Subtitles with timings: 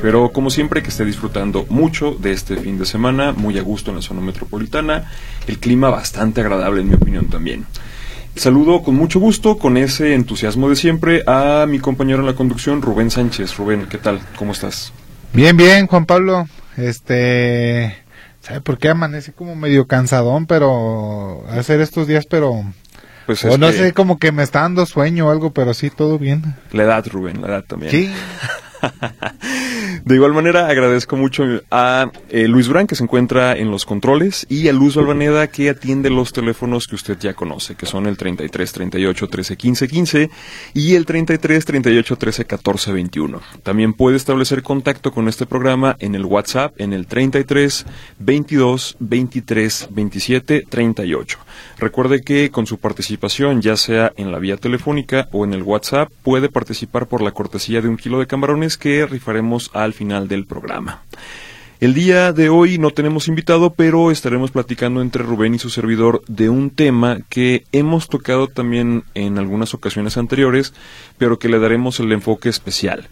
[0.00, 3.90] Espero, como siempre, que esté disfrutando mucho de este fin de semana, muy a gusto
[3.90, 5.10] en la zona metropolitana.
[5.46, 7.66] El clima bastante agradable, en mi opinión, también.
[8.34, 12.80] Saludo con mucho gusto, con ese entusiasmo de siempre, a mi compañero en la conducción,
[12.80, 13.58] Rubén Sánchez.
[13.58, 14.20] Rubén, ¿qué tal?
[14.36, 14.90] ¿Cómo estás?
[15.34, 16.48] Bien, bien, Juan Pablo.
[16.78, 17.94] Este,
[18.40, 22.64] ¿sabe por qué amanece como medio cansadón, pero hacer estos días, pero
[23.26, 25.90] Pues o no que sé, como que me está dando sueño o algo, pero sí,
[25.90, 26.56] todo bien.
[26.72, 27.90] la edad, Rubén, la edad también.
[27.90, 28.10] Sí,
[30.04, 34.46] De igual manera, agradezco mucho a eh, Luis Durán, que se encuentra en los controles,
[34.48, 38.16] y a Luz Balvaneda, que atiende los teléfonos que usted ya conoce, que son el
[38.16, 40.30] 33 38 13 15 15
[40.74, 43.40] y el 33 38 13 14 21.
[43.62, 47.86] También puede establecer contacto con este programa en el WhatsApp en el 33
[48.18, 51.38] 22 23 27 38.
[51.78, 56.10] Recuerde que con su participación, ya sea en la vía telefónica o en el WhatsApp,
[56.22, 60.46] puede participar por la cortesía de un kilo de camarones que rifaremos al final del
[60.46, 61.02] programa.
[61.80, 66.22] El día de hoy no tenemos invitado, pero estaremos platicando entre Rubén y su servidor
[66.28, 70.74] de un tema que hemos tocado también en algunas ocasiones anteriores,
[71.16, 73.08] pero que le daremos el enfoque especial.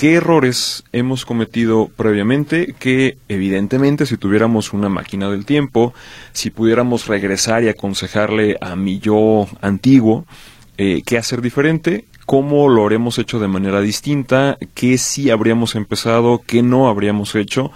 [0.00, 5.92] ¿Qué errores hemos cometido previamente que evidentemente si tuviéramos una máquina del tiempo,
[6.32, 10.24] si pudiéramos regresar y aconsejarle a mi yo antiguo
[10.78, 16.40] eh, qué hacer diferente, cómo lo habremos hecho de manera distinta, qué sí habríamos empezado,
[16.46, 17.70] qué no habríamos hecho,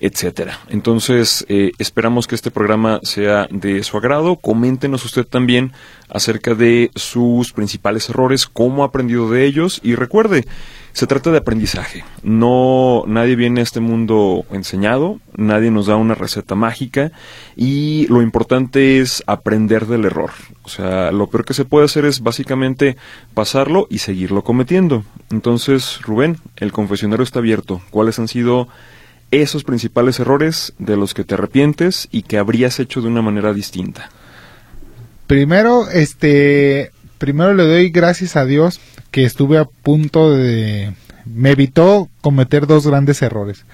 [0.00, 0.60] etcétera.
[0.68, 4.36] Entonces, eh, esperamos que este programa sea de su agrado.
[4.36, 5.72] Coméntenos usted también
[6.08, 10.44] acerca de sus principales errores, cómo ha aprendido de ellos y recuerde,
[10.92, 12.04] se trata de aprendizaje.
[12.22, 17.12] No, nadie viene a este mundo enseñado, nadie nos da una receta mágica
[17.54, 20.30] y lo importante es aprender del error.
[20.62, 22.96] O sea, lo peor que se puede hacer es básicamente
[23.34, 25.04] pasarlo y seguirlo cometiendo.
[25.30, 27.82] Entonces, Rubén, el confesionario está abierto.
[27.90, 28.68] ¿Cuáles han sido
[29.30, 33.52] esos principales errores de los que te arrepientes y que habrías hecho de una manera
[33.52, 34.10] distinta?
[35.26, 40.94] primero, este, primero le doy gracias a Dios que estuve a punto de,
[41.24, 43.64] me evitó cometer dos grandes errores.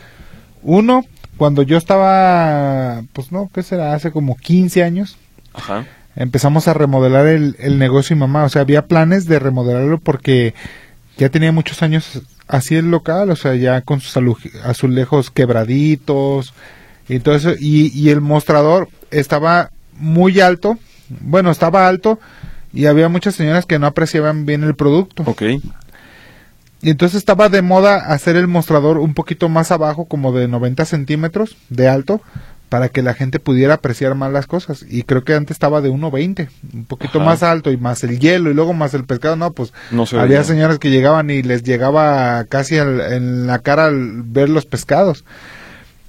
[0.63, 1.05] Uno,
[1.37, 3.95] cuando yo estaba, pues no, ¿qué será?
[3.95, 5.19] Hace como 15 años,
[5.53, 5.87] Ajá.
[6.15, 8.45] empezamos a remodelar el, el negocio y mamá.
[8.45, 10.55] O sea, había planes de remodelarlo porque
[11.17, 14.17] ya tenía muchos años así el local, o sea, ya con sus
[14.65, 16.55] azulejos quebraditos
[17.09, 17.53] y todo eso.
[17.59, 20.79] Y, y el mostrador estaba muy alto,
[21.09, 22.19] bueno, estaba alto
[22.73, 25.23] y había muchas señoras que no apreciaban bien el producto.
[25.27, 25.43] Ok.
[26.85, 30.85] Y entonces estaba de moda hacer el mostrador un poquito más abajo, como de 90
[30.85, 32.21] centímetros de alto,
[32.73, 34.83] para que la gente pudiera apreciar más las cosas.
[34.89, 37.27] Y creo que antes estaba de 1,20, un poquito Ajá.
[37.29, 39.37] más alto, y más el hielo, y luego más el pescado.
[39.37, 43.59] No, pues No se había señoras que llegaban y les llegaba casi al- en la
[43.59, 45.23] cara al ver los pescados.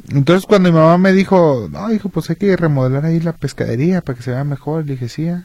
[0.10, 4.00] Entonces cuando mi mamá me dijo, no, dijo, pues hay que remodelar ahí la pescadería
[4.00, 5.28] para que se vea mejor, le dije, sí.
[5.28, 5.44] ah".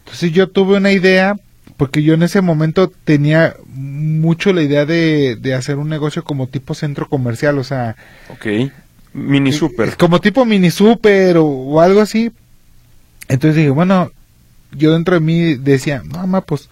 [0.00, 1.36] Entonces yo tuve una idea,
[1.78, 6.48] porque yo en ese momento tenía mucho la idea de, de hacer un negocio como
[6.48, 7.96] tipo centro comercial, o sea,
[8.28, 8.70] Ok.
[9.14, 9.96] Mini super.
[9.96, 12.32] como tipo mini super o, o algo así.
[13.28, 14.10] Entonces dije, bueno,
[14.72, 16.68] yo dentro de mí decía, no, mamá, pues,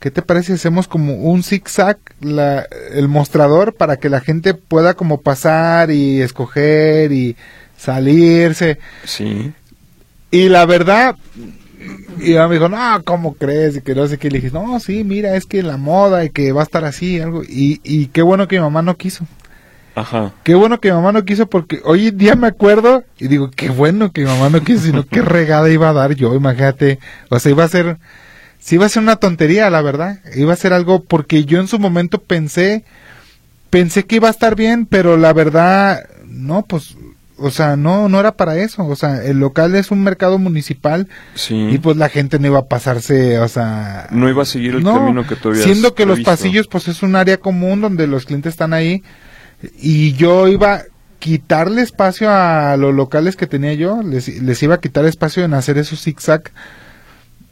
[0.00, 4.54] ¿qué te parece si hacemos como un zigzag la, el mostrador para que la gente
[4.54, 7.36] pueda como pasar y escoger y
[7.76, 8.78] salirse?
[9.04, 9.52] Sí.
[10.30, 11.16] Y la verdad,
[12.20, 13.76] y me dijo, no, ¿cómo crees?
[13.76, 14.30] Y que no sé qué.
[14.30, 17.20] Le dije, no, sí, mira, es que la moda y que va a estar así,
[17.20, 17.42] algo.
[17.42, 19.26] Y, y qué bueno que mi mamá no quiso.
[19.94, 20.32] Ajá.
[20.42, 23.50] Qué bueno que mi mamá no quiso porque hoy en día me acuerdo y digo,
[23.54, 26.98] qué bueno que mi mamá no quiso, sino qué regada iba a dar yo, imagínate.
[27.28, 27.98] O sea, iba a ser,
[28.58, 30.20] sí iba a ser una tontería, la verdad.
[30.34, 32.84] Iba a ser algo porque yo en su momento pensé,
[33.70, 36.96] pensé que iba a estar bien, pero la verdad, no, pues,
[37.36, 38.86] o sea, no, no era para eso.
[38.86, 41.54] O sea, el local es un mercado municipal Sí.
[41.72, 44.06] y pues la gente no iba a pasarse, o sea...
[44.10, 46.88] no iba a seguir el no, camino que tú habías Siendo que los pasillos pues
[46.88, 49.02] es un área común donde los clientes están ahí
[49.78, 50.82] y yo iba a
[51.18, 55.54] quitarle espacio a los locales que tenía yo, les, les iba a quitar espacio en
[55.54, 56.50] hacer esos zigzag.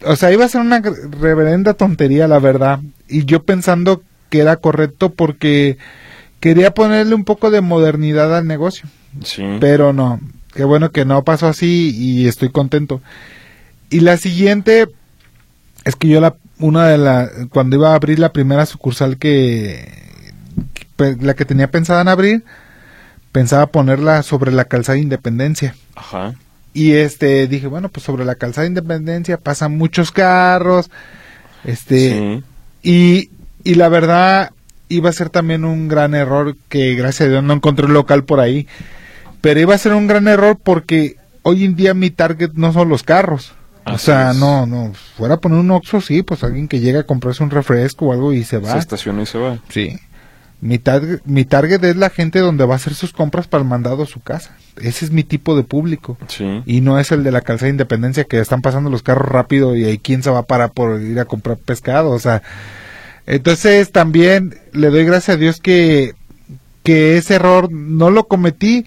[0.05, 2.81] O sea, iba a ser una reverenda tontería, la verdad.
[3.09, 5.77] Y yo pensando que era correcto porque
[6.41, 8.89] quería ponerle un poco de modernidad al negocio.
[9.23, 9.45] Sí.
[9.61, 10.21] Pero no.
[10.55, 13.01] qué bueno que no pasó así y estoy contento.
[13.91, 14.89] Y la siguiente
[15.85, 20.10] es que yo la una de la cuando iba a abrir la primera sucursal que,
[20.10, 20.10] que
[21.21, 22.45] la que tenía pensada en abrir
[23.33, 25.75] pensaba ponerla sobre la calzada de Independencia.
[25.95, 26.35] Ajá.
[26.73, 30.91] Y este dije, bueno, pues sobre la calzada de Independencia pasan muchos carros.
[31.65, 32.43] Este
[32.83, 32.91] Sí.
[32.91, 33.31] y,
[33.65, 34.53] y la verdad
[34.89, 38.25] iba a ser también un gran error que gracias a Dios no encontré un local
[38.25, 38.67] por ahí.
[39.41, 42.89] Pero iba a ser un gran error porque hoy en día mi target no son
[42.89, 43.53] los carros.
[43.87, 44.37] O sea, es.
[44.37, 47.51] no, no, fuera a poner un Oxxo, sí, pues alguien que llega a comprarse un
[47.51, 48.73] refresco o algo y se va.
[48.73, 49.59] Se estaciona y se va.
[49.71, 49.99] Sí.
[50.63, 53.69] Mi target, mi target es la gente donde va a hacer sus compras para el
[53.69, 54.55] mandado a su casa.
[54.77, 56.19] Ese es mi tipo de público.
[56.29, 56.63] Sí.
[56.67, 59.75] Y no es el de la calzada de Independencia que están pasando los carros rápido
[59.75, 62.11] y ahí quién se va a parar por ir a comprar pescado.
[62.11, 62.43] O sea,
[63.27, 66.15] entonces también le doy gracias a Dios que,
[66.83, 68.87] que ese error no lo cometí,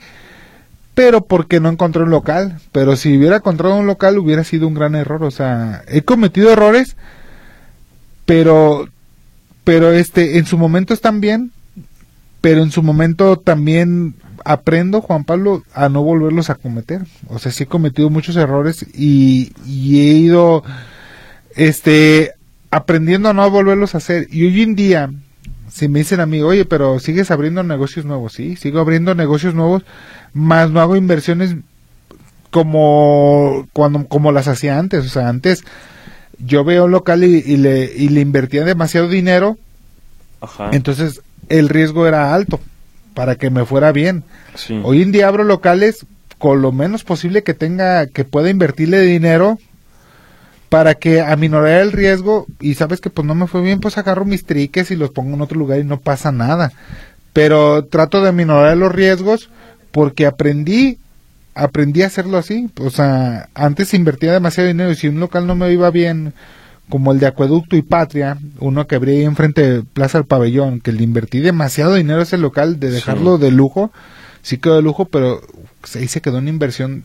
[0.93, 2.59] pero porque no encontré un local.
[2.71, 5.23] Pero si hubiera encontrado un local hubiera sido un gran error.
[5.23, 6.97] O sea, he cometido errores,
[8.25, 8.87] pero,
[9.63, 11.51] pero este, en su momento están bien,
[12.43, 17.03] pero en su momento también aprendo, Juan Pablo, a no volverlos a cometer.
[17.29, 20.61] O sea, sí he cometido muchos errores y, y he ido,
[21.55, 22.33] este,
[22.69, 24.27] aprendiendo a no volverlos a hacer.
[24.29, 25.09] Y hoy en día,
[25.69, 29.55] si me dicen a mí, oye, pero sigues abriendo negocios nuevos, sí, sigo abriendo negocios
[29.55, 29.83] nuevos,
[30.33, 31.55] más no hago inversiones
[32.51, 35.63] como cuando como las hacía antes, o sea, antes
[36.39, 39.57] yo veo un local y, y le y le invertía demasiado dinero,
[40.41, 40.71] Ajá.
[40.73, 42.59] entonces el riesgo era alto
[43.13, 44.23] para que me fuera bien.
[44.55, 44.79] Sí.
[44.83, 46.05] Hoy en día abro locales
[46.37, 49.57] con lo menos posible que tenga, que pueda invertirle dinero
[50.73, 54.25] para que aminorar el riesgo y sabes que pues no me fue bien, pues agarro
[54.25, 56.71] mis triques y los pongo en otro lugar y no pasa nada.
[57.31, 59.49] Pero trato de aminorar los riesgos
[59.91, 60.97] porque aprendí,
[61.53, 62.69] aprendí a hacerlo así.
[62.79, 66.33] O sea, antes invertía demasiado dinero y si un local no me iba bien,
[66.89, 70.79] como el de Acueducto y Patria, uno que abría ahí enfrente de Plaza del Pabellón,
[70.79, 73.91] que le invertí demasiado dinero a ese local de dejarlo de lujo,
[74.41, 75.41] sí quedó de lujo, pero
[75.95, 77.03] ahí se quedó una inversión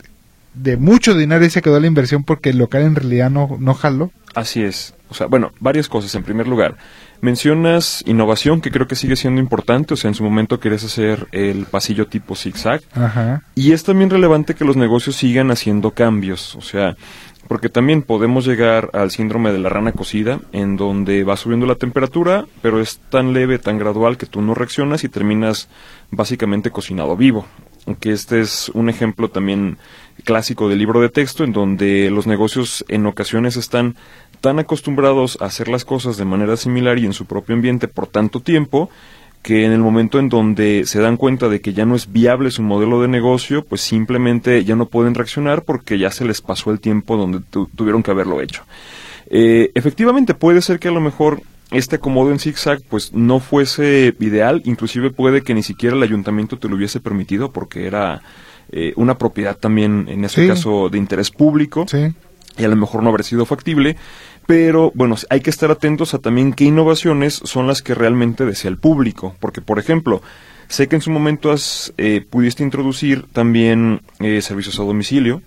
[0.55, 3.75] de mucho dinero y se quedó la inversión porque el local en realidad no, no
[3.75, 4.11] jaló.
[4.35, 4.95] Así es.
[5.11, 6.15] O sea, bueno, varias cosas.
[6.15, 6.77] En primer lugar,
[7.21, 9.95] mencionas innovación, que creo que sigue siendo importante.
[9.95, 12.83] O sea, en su momento querías hacer el pasillo tipo zigzag.
[12.95, 13.43] Ajá.
[13.55, 16.55] Y es también relevante que los negocios sigan haciendo cambios.
[16.57, 16.97] O sea,
[17.49, 21.77] porque también podemos llegar al síndrome de la rana cocida, en donde va subiendo la
[21.77, 25.69] temperatura, pero es tan leve, tan gradual que tú no reaccionas y terminas
[26.11, 27.47] básicamente cocinado vivo.
[27.87, 29.79] Aunque este es un ejemplo también
[30.25, 33.97] clásico del libro de texto, en donde los negocios en ocasiones están
[34.43, 38.07] tan acostumbrados a hacer las cosas de manera similar y en su propio ambiente por
[38.07, 38.91] tanto tiempo,
[39.43, 42.51] que en el momento en donde se dan cuenta de que ya no es viable
[42.51, 46.71] su modelo de negocio, pues simplemente ya no pueden reaccionar porque ya se les pasó
[46.71, 48.63] el tiempo donde tu- tuvieron que haberlo hecho.
[49.31, 54.15] Eh, efectivamente, puede ser que a lo mejor este acomodo en zigzag pues no fuese
[54.21, 58.23] ideal, inclusive puede que ni siquiera el ayuntamiento te lo hubiese permitido porque era
[58.73, 60.49] eh, una propiedad también, en este Sí.
[60.49, 62.13] caso, de interés público Sí.
[62.59, 63.97] y a lo mejor no habría sido factible,
[64.49, 68.71] pero bueno, hay que estar atentos a también qué innovaciones son las que realmente desea
[68.71, 70.23] el público, porque por ejemplo,
[70.69, 75.43] sé que en su momento has, eh, pudiste introducir también eh, servicios a domicilio,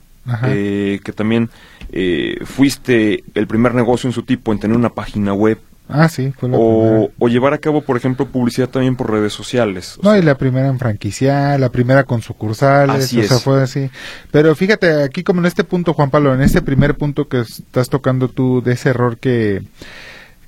[0.46, 1.50] eh, que también
[1.92, 5.58] eh, fuiste el primer negocio en su tipo en tener una página web
[5.92, 9.34] Ah, sí, fue la o, o llevar a cabo, por ejemplo, publicidad también por redes
[9.34, 9.98] sociales.
[10.02, 13.44] No, sea, y la primera en franquiciar, la primera con sucursales, Así o sea, es.
[13.44, 13.90] fue así.
[14.32, 17.90] Pero fíjate, aquí como en este punto, Juan Pablo, en este primer punto que estás
[17.90, 19.62] tocando tú de ese error que,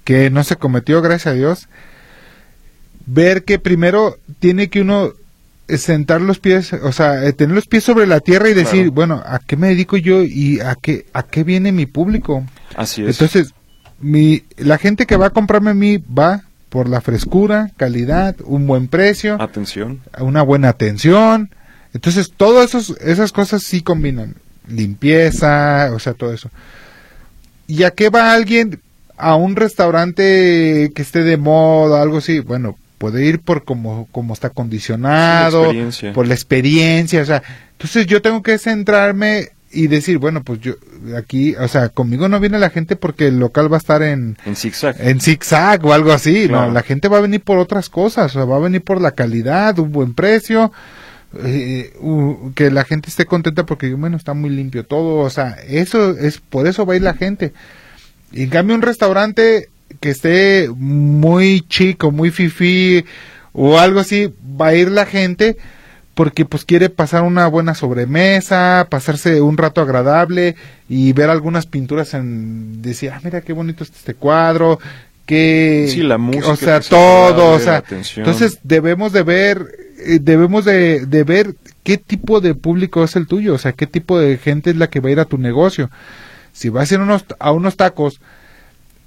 [0.04, 1.68] que no se cometió, gracias a Dios,
[3.06, 5.12] ver que primero tiene que uno
[5.68, 8.92] sentar los pies, o sea, eh, tener los pies sobre la tierra y decir, Claro.
[8.92, 12.46] bueno, ¿a qué me dedico yo y a qué, a qué viene mi público?
[12.76, 13.10] así es.
[13.12, 13.54] Entonces,
[14.04, 18.68] mi, la gente que va a comprarme a mí va por la frescura, calidad, un
[18.68, 20.02] buen precio, Atención.
[20.20, 21.52] una buena atención.
[21.94, 24.36] Entonces, todas esas cosas sí combinan.
[24.68, 26.50] Limpieza, o sea, todo eso.
[27.68, 28.80] ¿Y a qué va alguien
[29.18, 32.40] a un restaurante que esté de moda, algo así?
[32.40, 35.72] Bueno, puede ir por cómo, cómo está condicionado,
[36.14, 37.44] por la experiencia, o sea,
[37.74, 40.74] entonces yo tengo que centrarme y decir, bueno, pues yo
[41.18, 44.38] aquí, o sea, conmigo no viene la gente porque el local va a estar en,
[44.46, 44.96] En zigzag.
[45.00, 46.68] en zigzag o algo así, Claro.
[46.68, 49.02] no, la gente va a venir por otras cosas, o sea, va a venir por
[49.02, 50.72] la calidad, un buen precio,
[51.44, 55.58] eh, u- que la gente esté contenta porque, bueno, está muy limpio todo, o sea,
[55.68, 57.54] eso es, por eso va a ir la gente.
[58.32, 63.04] Y en cambio un restaurante que esté muy chico, muy fifí
[63.54, 65.58] o algo así, va a ir la gente
[66.14, 70.56] porque pues quiere pasar una buena sobremesa, pasarse un rato agradable
[70.88, 74.80] y ver algunas pinturas en decir, ah, mira qué bonito está este cuadro,
[75.26, 77.84] que Sí, la música o sea, todo, o sea,
[78.18, 79.66] entonces debemos de ver
[80.06, 83.88] eh, debemos de, de ver qué tipo de público es el tuyo, o sea, qué
[83.88, 85.90] tipo de gente es la que va a ir a tu negocio.
[86.52, 88.20] Si vas a ir unos, a unos tacos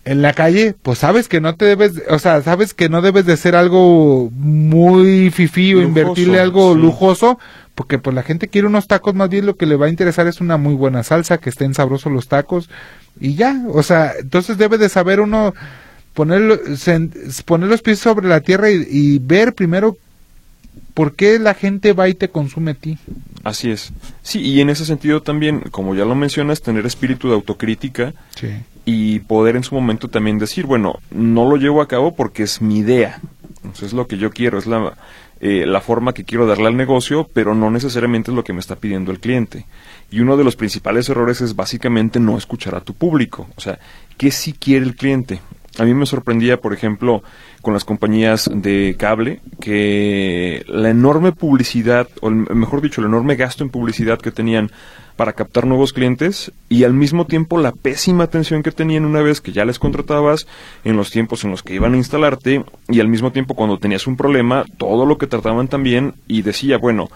[0.06, 3.26] en la calle, pues sabes que no te debes, o sea, sabes que no debes
[3.26, 6.80] de hacer algo muy fifí o invertirle algo sí.
[6.80, 7.40] lujoso,
[7.74, 10.28] porque pues la gente quiere unos tacos, más bien lo que le va a interesar
[10.28, 12.70] es una muy buena salsa, que estén sabrosos los tacos
[13.20, 15.54] y ya, o sea, entonces debe de saber uno
[16.14, 16.60] poner,
[17.44, 19.96] poner los pies sobre la tierra y, y ver primero
[20.94, 22.96] por qué la gente va y te consume a ti.
[23.42, 23.92] Así es.
[24.22, 28.50] Sí, y en ese sentido también, como ya lo mencionas, tener espíritu de autocrítica Sí.
[28.86, 32.62] Y poder en su momento también decir, bueno, no lo llevo a cabo porque es
[32.62, 33.20] mi idea.
[33.56, 34.94] Entonces es lo que yo quiero, es la,
[35.40, 38.60] eh, la forma que quiero darle al negocio, pero no necesariamente es lo que me
[38.60, 39.66] está pidiendo el cliente.
[40.10, 43.48] Y uno de los principales errores es básicamente no escuchar a tu público.
[43.56, 43.78] O sea,
[44.16, 45.40] ¿qué sí quiere el cliente?
[45.78, 47.24] A mí me sorprendía, por ejemplo,
[47.62, 53.64] con las compañías de cable, que la enorme publicidad, o mejor dicho, el enorme gasto
[53.64, 54.70] en publicidad que tenían
[55.16, 59.40] para captar nuevos clientes y al mismo tiempo la pésima atención que tenían una vez
[59.40, 60.46] que ya les contratabas,
[60.84, 64.06] en los tiempos en los que iban a instalarte y al mismo tiempo cuando tenías
[64.06, 67.08] un problema, todo lo que trataban también y decía, bueno,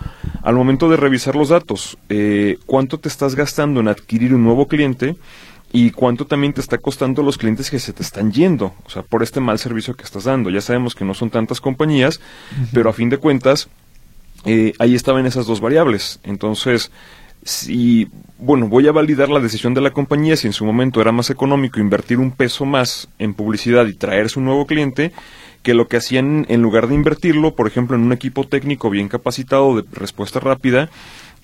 [0.42, 4.66] al momento de revisar los datos, eh, ¿cuánto te estás gastando en adquirir un nuevo
[4.66, 5.16] cliente?
[5.72, 9.02] y cuánto también te está costando los clientes que se te están yendo, o sea,
[9.02, 10.50] por este mal servicio que estás dando.
[10.50, 12.20] Ya sabemos que no son tantas compañías,
[12.72, 13.68] pero a fin de cuentas,
[14.44, 16.18] eh, ahí estaban esas dos variables.
[16.24, 16.90] Entonces,
[17.42, 21.12] si, bueno, voy a validar la decisión de la compañía, si en su momento era
[21.12, 25.12] más económico invertir un peso más en publicidad y traerse un nuevo cliente,
[25.62, 29.08] que lo que hacían en lugar de invertirlo, por ejemplo, en un equipo técnico bien
[29.08, 30.90] capacitado de respuesta rápida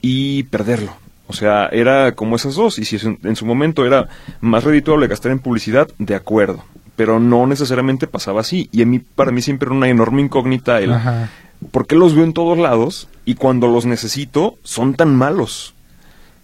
[0.01, 0.97] y perderlo.
[1.29, 2.79] O sea, era como esas dos.
[2.79, 4.09] Y si en su momento era
[4.41, 6.65] más redituable gastar en publicidad, de acuerdo.
[6.95, 8.69] Pero no necesariamente pasaba así.
[8.73, 11.29] Y a mí, para mí siempre era una enorme incógnita el Ajá.
[11.73, 15.75] por qué los veo en todos lados y cuando los necesito son tan malos.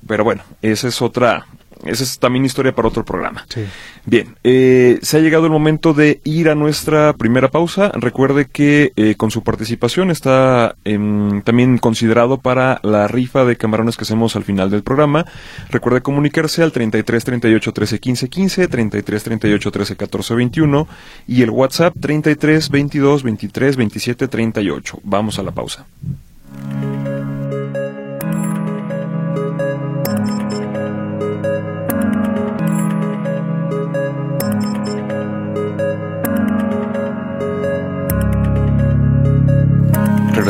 [0.07, 1.47] Pero bueno, esa es otra,
[1.85, 3.45] esa es también historia para otro programa.
[3.49, 3.65] Sí.
[4.05, 7.93] Bien, eh, se ha llegado el momento de ir a nuestra primera pausa.
[7.95, 13.97] Recuerde que eh, con su participación está em, también considerado para la rifa de camarones
[13.97, 15.25] que hacemos al final del programa.
[15.71, 20.89] Recuerde comunicarse al 33 38 13 15 15, 33 38 13 14 21
[21.29, 25.01] y el WhatsApp 33 22 23 27 38.
[25.05, 25.87] Vamos a la pausa.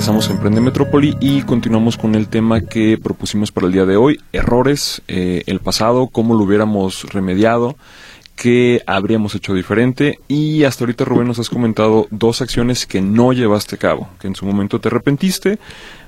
[0.02, 3.96] Regresamos a Emprende Metrópoli y continuamos con el tema que propusimos para el día de
[3.96, 7.76] hoy, errores, eh, el pasado, cómo lo hubiéramos remediado,
[8.36, 13.32] qué habríamos hecho diferente y hasta ahorita Rubén nos has comentado dos acciones que no
[13.32, 15.58] llevaste a cabo, que en su momento te arrepentiste,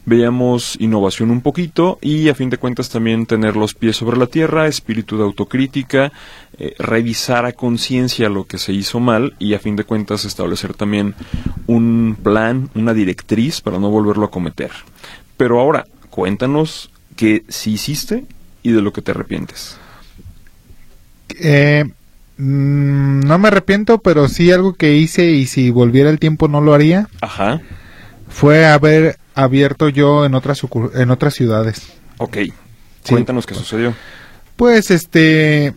[0.07, 4.26] veíamos innovación un poquito y a fin de cuentas también tener los pies sobre la
[4.26, 6.12] tierra, espíritu de autocrítica,
[6.59, 10.75] eh, revisar a conciencia lo que se hizo mal y a fin de cuentas establecer
[10.75, 11.14] también
[11.66, 14.71] un plan, una directriz para no volverlo a cometer.
[15.37, 18.25] Pero ahora, cuéntanos qué sí hiciste
[18.62, 19.76] y de lo que te arrepientes.
[21.40, 21.85] Eh,
[22.38, 26.60] mm, no me arrepiento, pero sí algo que hice y si volviera el tiempo no
[26.60, 27.60] lo haría, Ajá,
[28.28, 30.60] fue haber abierto yo en otras
[30.94, 31.82] en otras ciudades.
[32.18, 32.36] ok.
[33.04, 33.12] Sí.
[33.12, 33.92] Cuéntanos qué sucedió.
[34.56, 35.74] Pues este,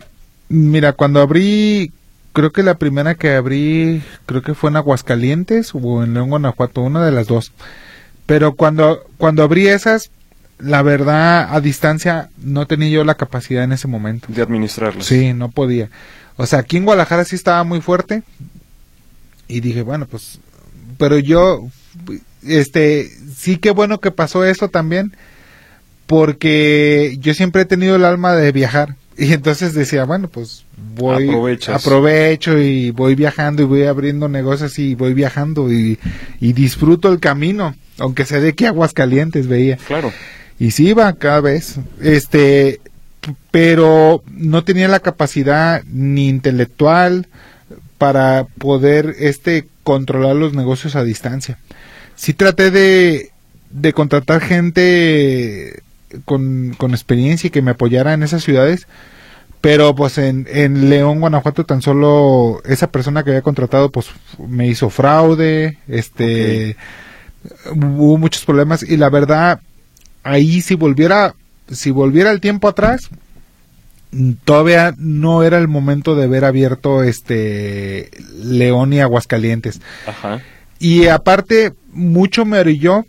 [0.48, 1.92] mira, cuando abrí,
[2.32, 6.80] creo que la primera que abrí, creo que fue en Aguascalientes o en León, Guanajuato,
[6.80, 7.52] una de las dos.
[8.24, 10.10] Pero cuando cuando abrí esas,
[10.58, 14.28] la verdad a distancia no tenía yo la capacidad en ese momento.
[14.30, 15.04] De administrarlas.
[15.04, 15.90] Sí, no podía.
[16.38, 18.22] O sea, aquí en Guadalajara sí estaba muy fuerte.
[19.48, 20.38] Y dije, bueno, pues,
[20.96, 21.68] pero yo,
[22.46, 25.12] este, sí que bueno que pasó eso también,
[26.06, 28.96] porque yo siempre he tenido el alma de viajar.
[29.20, 30.64] Y entonces decía, bueno, pues
[30.94, 31.84] voy, Aprovechas.
[31.84, 35.98] aprovecho y voy viajando y voy abriendo negocios y voy viajando y,
[36.38, 39.76] y disfruto el camino, aunque sé de qué aguas calientes veía.
[39.88, 40.12] Claro.
[40.60, 41.80] Y sí iba cada vez.
[42.00, 42.80] Este,
[43.50, 47.26] pero no tenía la capacidad ni intelectual
[47.98, 51.58] para poder este controlar los negocios a distancia.
[52.14, 53.30] Sí traté de,
[53.70, 55.82] de contratar gente
[56.24, 58.86] con, con experiencia y que me apoyara en esas ciudades,
[59.60, 64.06] pero pues en, en León, Guanajuato, tan solo esa persona que había contratado pues
[64.38, 66.76] me hizo fraude, este
[67.74, 69.60] hubo muchos problemas y la verdad,
[70.22, 71.34] ahí si volviera,
[71.70, 73.10] si volviera el tiempo atrás,
[74.44, 78.10] todavía no era el momento de ver abierto este
[78.42, 79.80] León y Aguascalientes.
[80.06, 80.40] Ajá.
[80.78, 83.04] Y aparte, mucho me orilló.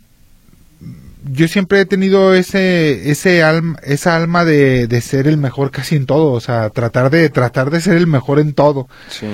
[1.32, 5.96] Yo siempre he tenido ese, ese alma, esa alma de, de ser el mejor casi
[5.96, 8.88] en todo, o sea, tratar de, tratar de ser el mejor en todo.
[9.08, 9.26] Sí.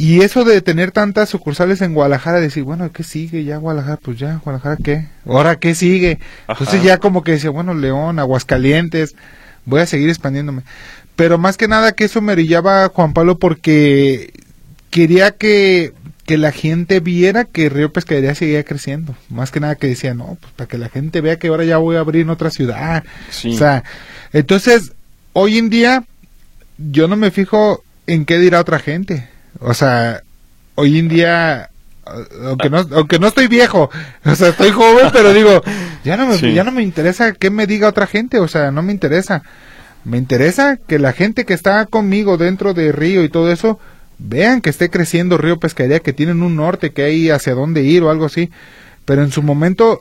[0.00, 3.96] Y eso de tener tantas sucursales en Guadalajara, decir, bueno, ¿qué sigue ya Guadalajara?
[3.96, 5.08] Pues ya, Guadalajara, ¿qué?
[5.26, 6.20] ¿Ahora qué sigue?
[6.46, 6.62] Ajá.
[6.62, 9.16] Entonces ya como que decía, bueno, León, Aguascalientes,
[9.64, 10.62] voy a seguir expandiéndome.
[11.16, 14.32] Pero más que nada que eso me orillaba a Juan Pablo porque
[14.90, 15.92] quería que,
[16.26, 19.16] que la gente viera que Río Pescadería seguía creciendo.
[19.28, 21.78] Más que nada que decía, no, pues para que la gente vea que ahora ya
[21.78, 23.02] voy a abrir en otra ciudad.
[23.30, 23.52] Sí.
[23.52, 23.82] O sea,
[24.32, 24.92] entonces,
[25.32, 26.04] hoy en día,
[26.76, 29.28] yo no me fijo en qué dirá otra gente.
[29.60, 30.22] O sea,
[30.74, 31.70] hoy en día,
[32.44, 33.90] aunque no, aunque no estoy viejo,
[34.24, 35.62] o sea, estoy joven, pero digo,
[36.04, 36.52] ya no me, Sí.
[36.54, 39.42] ya no me interesa qué me diga otra gente, o sea, no me interesa.
[40.04, 43.78] Me interesa que la gente que está conmigo dentro de Río y todo eso,
[44.18, 48.02] vean que esté creciendo Río Pescadería, que tienen un norte, que hay hacia dónde ir
[48.02, 48.50] o algo así.
[49.04, 50.00] Pero en su momento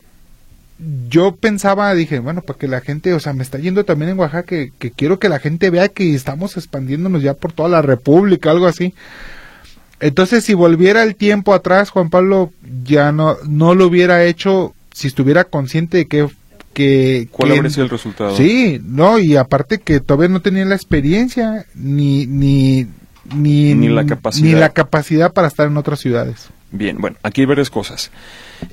[1.09, 4.19] yo pensaba, dije, bueno, para que la gente, o sea, me está yendo también en
[4.19, 7.81] Oaxaca, que, que quiero que la gente vea que estamos expandiéndonos ya por toda la
[7.81, 8.93] República, algo así.
[9.99, 12.51] Entonces, si volviera el tiempo atrás, Juan Pablo
[12.83, 16.27] ya no, no lo hubiera hecho si estuviera consciente de que...
[16.73, 18.35] que ¿Cuál que- habría sido el resultado?
[18.37, 22.87] Sí, no, y aparte que todavía no tenía la experiencia ni ni
[23.33, 24.45] ni, Ni la capacidad.
[24.47, 26.47] ni la capacidad para estar en otras ciudades.
[26.71, 28.11] Bien, bueno, aquí hay varias cosas.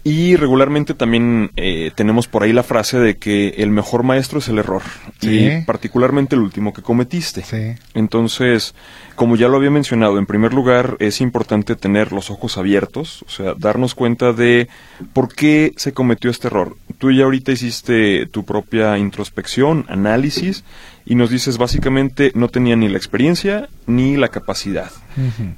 [0.02, 4.48] Y regularmente también eh, tenemos por ahí la frase de que el mejor maestro es
[4.48, 4.82] el error.
[5.20, 5.46] Sí.
[5.46, 7.42] Y particularmente el último que cometiste.
[7.42, 7.80] Sí.
[7.94, 8.74] Entonces,
[9.14, 13.30] como ya lo había mencionado, en primer lugar es importante tener los ojos abiertos, o
[13.30, 14.68] sea, darnos cuenta de
[15.12, 16.76] por qué se cometió este error.
[16.98, 20.64] Tú ya ahorita hiciste tu propia introspección, análisis,
[21.04, 24.90] y nos dices básicamente no tenía ni la experiencia ni la capacidad.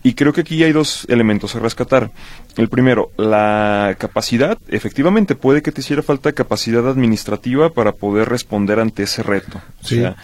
[0.02, 2.10] Y creo que aquí hay dos elementos a rescatar.
[2.56, 4.58] El primero, la capacidad.
[4.68, 9.60] Efectivamente, puede que te hiciera falta capacidad administrativa para poder responder ante ese reto.
[9.82, 9.98] Sí.
[9.98, 10.16] O sea,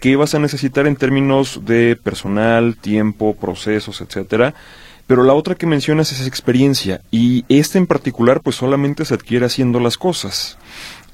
[0.00, 4.54] ¿qué vas a necesitar en términos de personal, tiempo, procesos, etcétera?
[5.10, 7.00] Pero la otra que mencionas es experiencia.
[7.10, 10.56] Y esta en particular, pues solamente se adquiere haciendo las cosas.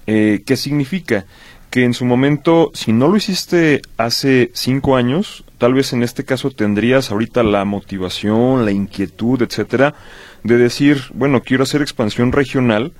[0.06, 1.24] Eh, ¿Qué significa?
[1.70, 6.24] Que en su momento, si no lo hiciste hace cinco años, tal vez en este
[6.24, 9.94] caso tendrías ahorita la motivación, la inquietud, etcétera,
[10.42, 12.92] de decir, bueno, quiero hacer expansión regional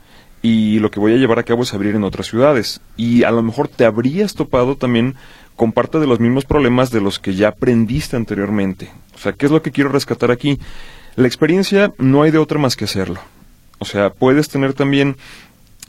[0.43, 2.81] y lo que voy a llevar a cabo es abrir en otras ciudades.
[2.97, 5.15] Y a lo mejor te habrías topado también
[5.57, 8.91] con parte de los mismos problemas de los que ya aprendiste anteriormente.
[9.15, 10.59] O sea, ¿qué es lo que quiero rescatar aquí?
[11.17, 13.21] La experiencia no hay de otra más que hacerlo.
[13.79, 15.17] O sea, puedes tener también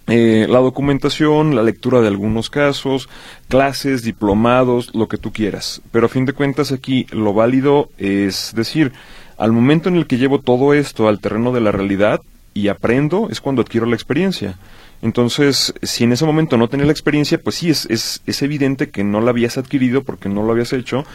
[0.07, 3.09] eh, la documentación, la lectura de algunos casos,
[3.49, 5.81] clases, diplomados, lo que tú quieras.
[5.91, 8.93] Pero a fin de cuentas aquí lo válido es decir,
[9.37, 12.21] al momento en el que llevo todo esto al terreno de la realidad
[12.53, 14.57] y aprendo, es cuando adquiero la experiencia.
[15.01, 18.89] Entonces, si en ese momento no tenía la experiencia, pues sí, es, es, es evidente
[18.89, 21.05] que no la habías adquirido porque no lo habías hecho.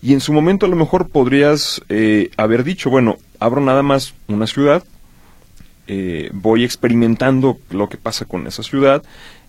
[0.00, 4.14] Y en su momento a lo mejor podrías eh, haber dicho, bueno, abro nada más
[4.28, 4.84] una ciudad,
[5.86, 9.02] eh, voy experimentando lo que pasa con esa ciudad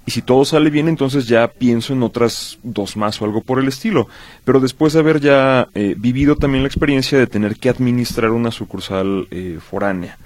[0.05, 3.59] y si todo sale bien entonces ya pienso en otras dos más o algo por
[3.59, 4.07] el estilo.
[4.43, 8.51] Pero después de haber ya eh, vivido también la experiencia de tener que administrar una
[8.51, 10.17] sucursal eh, foránea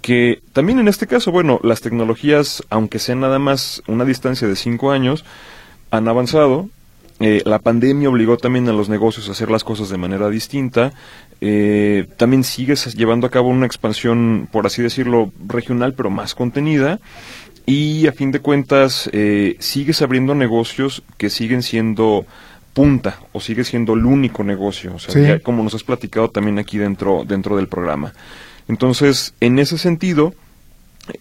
[0.00, 4.56] que también en este caso bueno las tecnologías aunque sean nada más una distancia de
[4.56, 5.24] cinco años
[5.90, 6.68] han avanzado.
[7.22, 10.94] Eh, la pandemia obligó también a los negocios a hacer las cosas de manera distinta.
[11.40, 17.00] Eh, también sigues llevando a cabo una expansión, por así decirlo, regional, pero más contenida.
[17.66, 22.26] Y a fin de cuentas, eh, sigues abriendo negocios que siguen siendo
[22.72, 25.22] punta o sigue siendo el único negocio, o sea, Sí.
[25.22, 28.12] ya como nos has platicado también aquí dentro, dentro del programa.
[28.68, 30.34] Entonces, en ese sentido,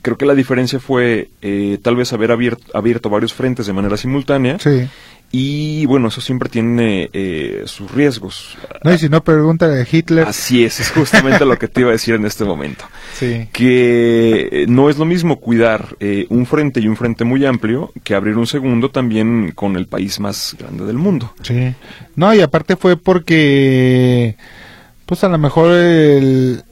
[0.02, 3.98] creo que la diferencia fue eh, tal vez haber abierto, abierto varios frentes de manera
[3.98, 4.60] simultánea.
[4.60, 4.88] Sí.
[5.32, 8.58] Y bueno, eso siempre tiene eh, sus riesgos.
[8.84, 10.28] No, y si no, pregúntale a Hitler.
[10.28, 12.86] Así es, es justamente lo que te iba a decir en este momento.
[13.20, 13.50] Sí.
[13.52, 17.92] Que eh, no es lo mismo cuidar eh, un frente y un frente muy amplio
[18.02, 21.34] que abrir un segundo también con el país más grande del mundo.
[21.42, 21.74] Sí.
[22.16, 24.38] No, y aparte fue porque,
[25.06, 26.64] pues a lo mejor el,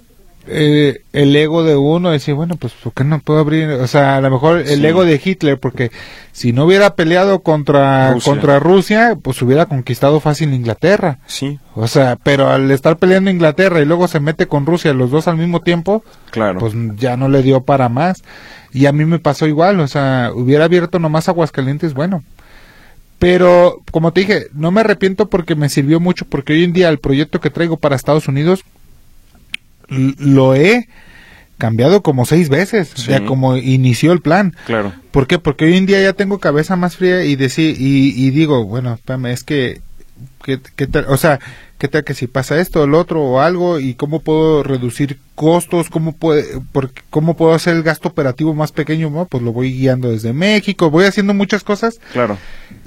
[0.47, 3.69] eh, el ego de uno decir, bueno, pues ¿por qué no puedo abrir?
[3.69, 4.85] O sea, a lo mejor el Sí.
[4.85, 5.91] ego de Hitler, porque
[6.31, 8.31] si no hubiera peleado contra Rusia.
[8.31, 11.19] contra Rusia, pues hubiera conquistado fácil Inglaterra.
[11.27, 15.11] Sí, O sea, pero al estar peleando Inglaterra y luego se mete con Rusia los
[15.11, 16.59] dos al mismo tiempo, claro.
[16.59, 18.23] pues ya no le dio para más.
[18.73, 22.23] Y a mí me pasó igual, o sea, hubiera abierto nomás Aguascalientes, bueno.
[23.19, 26.89] Pero, como te dije, no me arrepiento porque me sirvió mucho, porque hoy en día
[26.89, 28.63] el proyecto que traigo para Estados Unidos
[29.89, 30.87] lo he
[31.57, 33.09] cambiado como seis veces, Sí.
[33.11, 34.55] ya como inició el plan.
[34.65, 34.93] claro.
[35.11, 35.39] ¿Por qué?
[35.39, 38.93] Porque hoy en día ya tengo cabeza más fría y decir y, y digo, bueno,
[38.93, 39.81] espérame, es que,
[40.43, 41.39] que, que tal- o sea,
[41.79, 45.89] qué tal que si pasa esto, el otro o algo y cómo puedo reducir costos,
[45.89, 49.25] cómo puede, por, cómo puedo hacer el gasto operativo más pequeño, ¿no?
[49.25, 52.37] pues lo voy guiando desde México, voy haciendo muchas cosas Claro.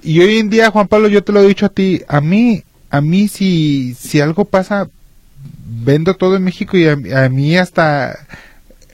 [0.04, 2.62] y hoy en día, Juan Pablo, yo te lo he dicho a ti, a mí,
[2.90, 4.88] a mí si, si algo pasa,
[5.66, 6.92] vendo todo en México y a,
[7.24, 8.18] a mí hasta,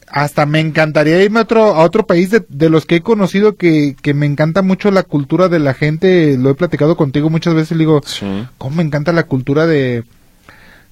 [0.09, 3.57] hasta me encantaría irme a otro, a otro país de, de los que he conocido
[3.57, 7.55] que, que me encanta mucho la cultura de la gente, lo he platicado contigo muchas
[7.55, 8.47] veces, le digo, Sí.
[8.59, 10.05] cómo me encanta la cultura de,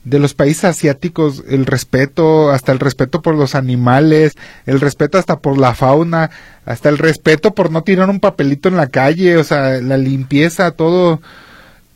[0.05, 4.35] de los países asiáticos, el respeto, hasta el respeto por los animales,
[4.67, 6.31] el respeto hasta por la fauna,
[6.67, 10.73] hasta el respeto por no tirar un papelito en la calle, o sea, la limpieza,
[10.73, 11.23] todo.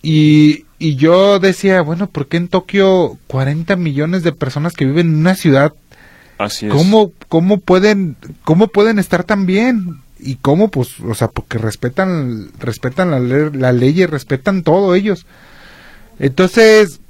[0.02, 5.08] Y, y yo decía, bueno, ¿por qué en Tokio 40 millones de personas que viven
[5.08, 5.72] en una ciudad,
[6.38, 6.72] Así es.
[6.72, 10.00] cómo, cómo pueden, cómo pueden estar tan bien?
[10.20, 14.94] Y cómo, pues, o sea, porque respetan, respetan la, le- la ley y respetan todo
[14.94, 15.26] ellos.
[16.18, 17.00] Entonces,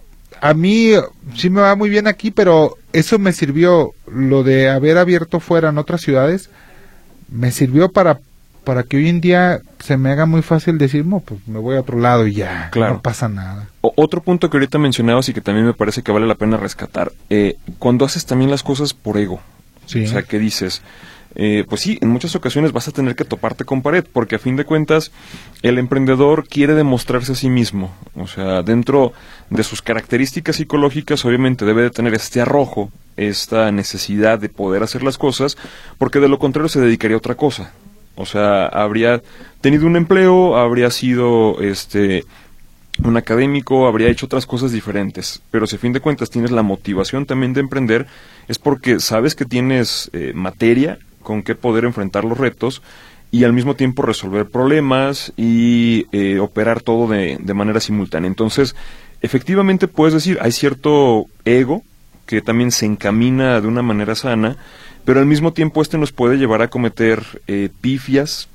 [0.40, 0.92] a mí
[1.34, 5.70] sí me va muy bien aquí, pero eso me sirvió, lo de haber abierto fuera
[5.70, 6.50] en otras ciudades,
[7.30, 8.20] me sirvió para,
[8.68, 11.76] para que hoy en día se me haga muy fácil decir, no, pues me voy
[11.76, 12.96] a otro lado y ya, Claro.
[12.96, 13.66] no pasa nada.
[13.80, 16.58] O- otro punto que ahorita mencionabas y que también me parece que vale la pena
[16.58, 19.40] rescatar, eh, cuando haces también las cosas por ego,
[19.86, 20.04] Sí.
[20.04, 20.82] o sea, que dices,
[21.34, 24.38] eh, pues sí, en muchas ocasiones vas a tener que toparte con pared, porque a
[24.38, 25.12] fin de cuentas
[25.62, 29.14] el emprendedor quiere demostrarse a sí mismo, o sea, dentro
[29.48, 35.02] de sus características psicológicas obviamente debe de tener este arrojo, esta necesidad de poder hacer
[35.02, 35.56] las cosas,
[35.96, 37.72] porque de lo contrario se dedicaría a otra cosa.
[38.18, 39.22] O sea, habría
[39.60, 42.24] tenido un empleo, habría sido este
[43.04, 46.62] un académico habría hecho otras cosas diferentes, pero si a fin de cuentas tienes la
[46.64, 48.08] motivación también de emprender,
[48.48, 52.82] es porque sabes que tienes eh, materia con que poder enfrentar los retos
[53.30, 58.26] y al mismo tiempo resolver problemas y eh, operar todo de, de manera simultánea.
[58.26, 58.74] Entonces,
[59.20, 61.84] efectivamente puedes decir, hay cierto ego
[62.26, 64.56] que también se encamina de una manera sana,
[65.04, 68.48] pero al mismo tiempo este nos puede llevar a cometer eh, pifias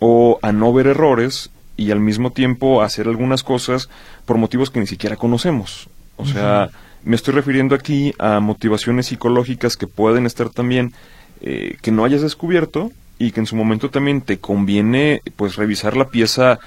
[0.00, 3.88] o a no ver errores y al mismo tiempo hacer algunas cosas
[4.24, 5.88] por motivos que ni siquiera conocemos.
[6.16, 6.70] O sea,
[7.04, 10.92] me estoy refiriendo aquí a motivaciones psicológicas que pueden estar también
[11.40, 15.96] eh, que no hayas descubierto y que en su momento también te conviene pues revisar
[15.96, 16.58] la pieza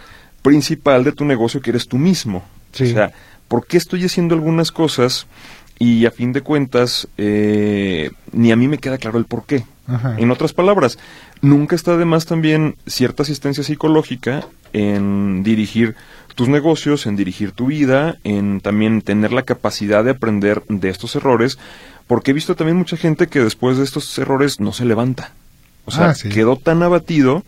[0.41, 2.44] principal de tu negocio que eres tú mismo.
[2.72, 2.86] Sí.
[2.86, 3.12] O sea,
[3.48, 5.28] ¿por qué estoy haciendo algunas cosas
[5.84, 9.63] y a fin de cuentas eh, ni a mí me queda claro el por qué?
[9.88, 10.15] Ajá.
[10.20, 11.00] En otras palabras,
[11.41, 15.96] nunca está de más también cierta asistencia psicológica en dirigir
[16.36, 21.15] tus negocios, en dirigir tu vida, en también tener la capacidad de aprender de estos
[21.15, 21.58] errores,
[22.06, 25.32] porque he visto también mucha gente que después de estos errores no se levanta.
[25.86, 26.30] O sea, Ah, sí.
[26.30, 27.44] quedó tan abatido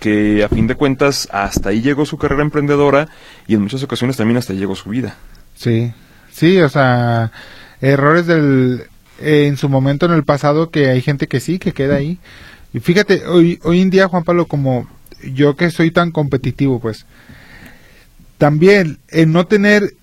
[0.00, 3.08] que a fin de cuentas hasta ahí llegó su carrera emprendedora
[3.46, 5.16] y en muchas ocasiones también hasta ahí llegó su vida.
[5.56, 5.92] Sí,
[6.38, 7.32] sí, o sea,
[7.80, 8.84] errores del
[9.20, 12.18] eh, en su momento en el pasado que hay gente que sí, que queda ahí.
[12.72, 14.88] Y fíjate, hoy, hoy en día, Juan Pablo, como
[15.24, 17.06] yo que soy tan competitivo, pues,
[18.36, 19.94] también el no tener,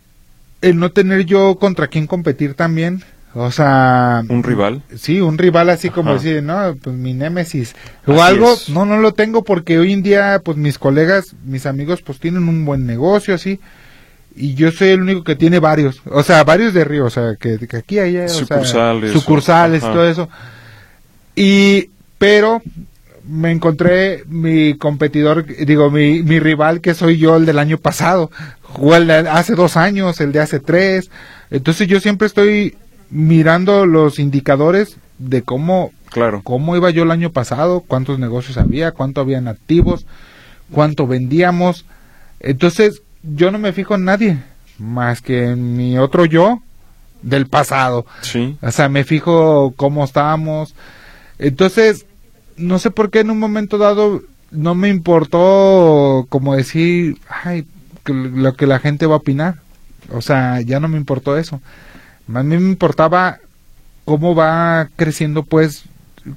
[0.62, 4.24] el no tener yo contra quién competir también, o sea...
[4.28, 4.82] Un rival.
[4.96, 7.76] Sí, un rival así como decir, no, pues mi némesis.
[8.06, 8.70] O Así algo, es.
[8.70, 12.50] no, no lo tengo porque hoy en día, pues mis colegas, mis amigos, pues tienen
[12.50, 13.60] un buen negocio así.
[14.36, 17.36] Y yo soy el único que tiene varios, o sea, varios de Río, o sea,
[17.40, 20.30] que, que aquí, allá, o sea, Sucursales, sucursales y todo eso.
[21.36, 22.62] Y, pero,
[23.28, 28.30] me encontré mi competidor, digo, mi, mi rival que soy yo, el del año pasado.
[28.62, 31.10] Jugó el de hace dos años, el de hace tres.
[31.50, 32.76] Entonces yo siempre estoy
[33.10, 36.42] mirando los indicadores de cómo, Claro.
[36.44, 40.06] cómo iba yo el año pasado, cuántos negocios había, cuánto habían activos,
[40.72, 41.86] cuánto vendíamos.
[42.40, 43.02] Entonces
[43.34, 44.40] yo no me fijo en nadie
[44.78, 46.62] más que en mi otro yo
[47.22, 48.06] del pasado.
[48.22, 48.58] Sí.
[48.62, 50.76] O sea, me fijo cómo estábamos.
[51.40, 52.06] Entonces,
[52.58, 57.66] no sé por qué en un momento dado no me importó como decir, ay,
[58.04, 59.56] que lo que la gente va a opinar.
[60.12, 61.62] O sea, ya no me importó eso.
[62.28, 63.40] Más bien me importaba
[64.06, 65.84] cómo va creciendo, pues,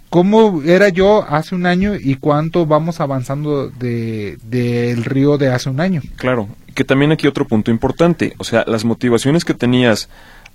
[0.09, 5.71] cómo era yo hace un año y cuánto vamos avanzando de del río de hace
[5.71, 6.03] un año.
[6.17, 6.49] Claro,
[6.79, 10.09] que también aquí otro punto importante, o sea, las motivaciones que tenías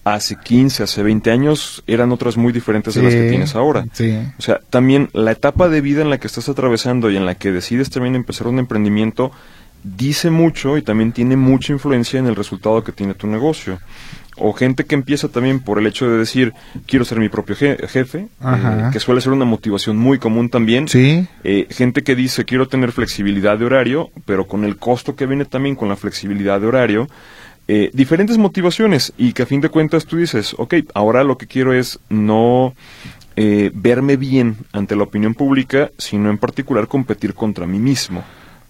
[0.06, 3.86] hace 15, hace 20 años eran otras muy diferentes de las que tienes ahora.
[3.92, 4.18] sí.
[4.40, 7.36] O sea, también la etapa de vida en la que estás atravesando y en la
[7.36, 9.34] que decides también empezar un emprendimiento
[9.84, 13.80] dice mucho y también tiene mucha influencia en el resultado que tiene tu negocio.
[14.38, 16.54] O gente que empieza también por el hecho de decir,
[16.88, 20.88] quiero ser mi propio je- jefe, eh, que suele ser una motivación muy común también.
[20.88, 25.26] Sí, Eh, gente que dice, quiero tener flexibilidad de horario, pero con el costo que
[25.28, 27.08] viene también con la flexibilidad de horario,
[27.68, 31.48] eh, diferentes motivaciones y que a fin de cuentas tú dices, ok, ahora lo que
[31.48, 32.74] quiero es no
[33.36, 38.24] eh, verme bien ante la opinión pública, sino en particular competir contra mí mismo.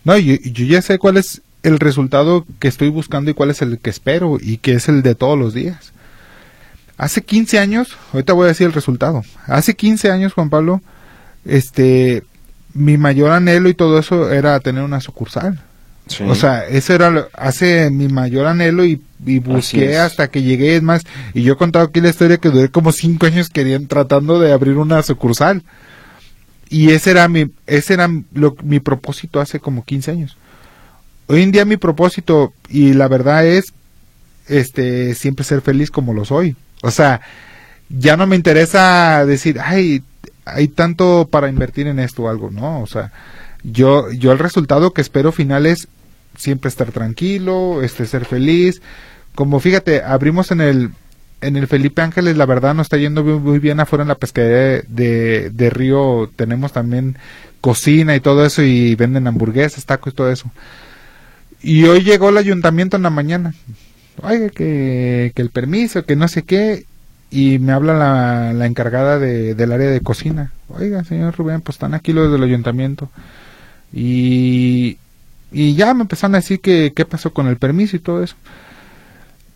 [0.06, 3.62] No, yo, yo ya sé cuál es el resultado que estoy buscando y cuál es
[3.62, 5.94] el que espero y que es el de todos los días.
[6.98, 9.24] Hace 15 años, ahorita voy a decir el resultado.
[9.48, 10.82] Hace 15 años, Juan Pablo,
[11.46, 12.24] este,
[12.74, 15.60] mi mayor anhelo y todo eso era tener una sucursal.
[16.08, 16.24] Sí.
[16.28, 20.76] O sea, eso era lo- hace mi mayor anhelo y, y busqué hasta que llegué,
[20.76, 23.88] es más, y yo he contado aquí la historia que duré como cinco años querían,
[23.88, 25.64] tratando de abrir una sucursal.
[26.70, 30.38] Y ese era mi, ese era lo, mi propósito hace como 15 años.
[31.34, 33.74] Hoy en día mi propósito, y la verdad es,
[34.48, 36.56] este, siempre ser feliz como lo soy.
[36.84, 37.22] O sea,
[37.90, 40.04] ya no me interesa decir, ay,
[40.46, 43.12] hay tanto para invertir en esto o algo, no, o sea,
[43.64, 45.88] yo, yo el resultado que espero final es
[46.38, 48.84] siempre estar tranquilo, este, ser feliz.
[49.34, 50.92] Como fíjate, abrimos en el,
[51.42, 54.58] en el Felipe Ángeles, la verdad nos está yendo muy, bien afuera en la pescadería
[54.58, 57.18] de, de, de Río, tenemos también
[57.60, 60.52] cocina y todo eso y venden hamburguesas, tacos y todo eso.
[61.64, 63.56] Y hoy llegó el ayuntamiento en la mañana.
[64.22, 66.86] Oiga, que, que el permiso, que no sé qué.
[67.32, 70.52] Y me habla la, la encargada de, del área de cocina.
[70.68, 73.10] Oiga, señor Rubén, pues están aquí los del ayuntamiento.
[73.92, 74.98] Y,
[75.52, 78.36] y ya me empezaron a decir que qué pasó con el permiso y todo eso.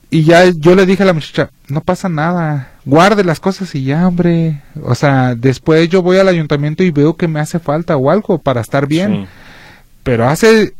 [0.10, 3.84] Y ya yo le dije a la muchacha, no pasa nada, guarde las cosas y
[3.84, 4.62] ya, hombre.
[4.82, 8.38] O sea, después yo voy al ayuntamiento y veo que me hace falta o algo
[8.38, 9.12] para estar bien.
[9.12, 9.28] Sí.
[10.04, 10.74] Pero hace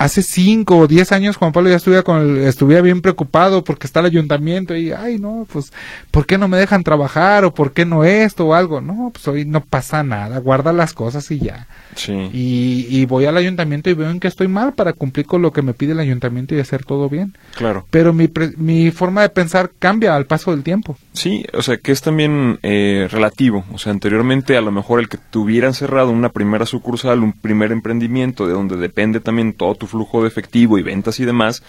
[0.00, 3.86] hace cinco o diez años Juan Pablo ya estuviera con el- estuviera bien preocupado porque
[3.86, 5.72] está el ayuntamiento y ay no pues
[6.10, 8.80] ¿por qué no me dejan trabajar o por qué no esto o algo?
[8.80, 12.12] No pues hoy no pasa nada guarda las cosas y ya Sí.
[12.32, 15.52] y, y voy al ayuntamiento y veo en que estoy mal para cumplir con lo
[15.52, 17.84] que me pide el ayuntamiento y hacer todo bien Claro.
[17.90, 21.76] pero mi pre- mi forma de pensar cambia al paso del tiempo Sí, o sea,
[21.76, 23.64] que es también eh, relativo.
[23.74, 27.72] O sea, anteriormente a lo mejor el que tuvieran cerrado una primera sucursal, un primer
[27.72, 31.62] emprendimiento de donde depende también todo tu flujo de efectivo y ventas y demás,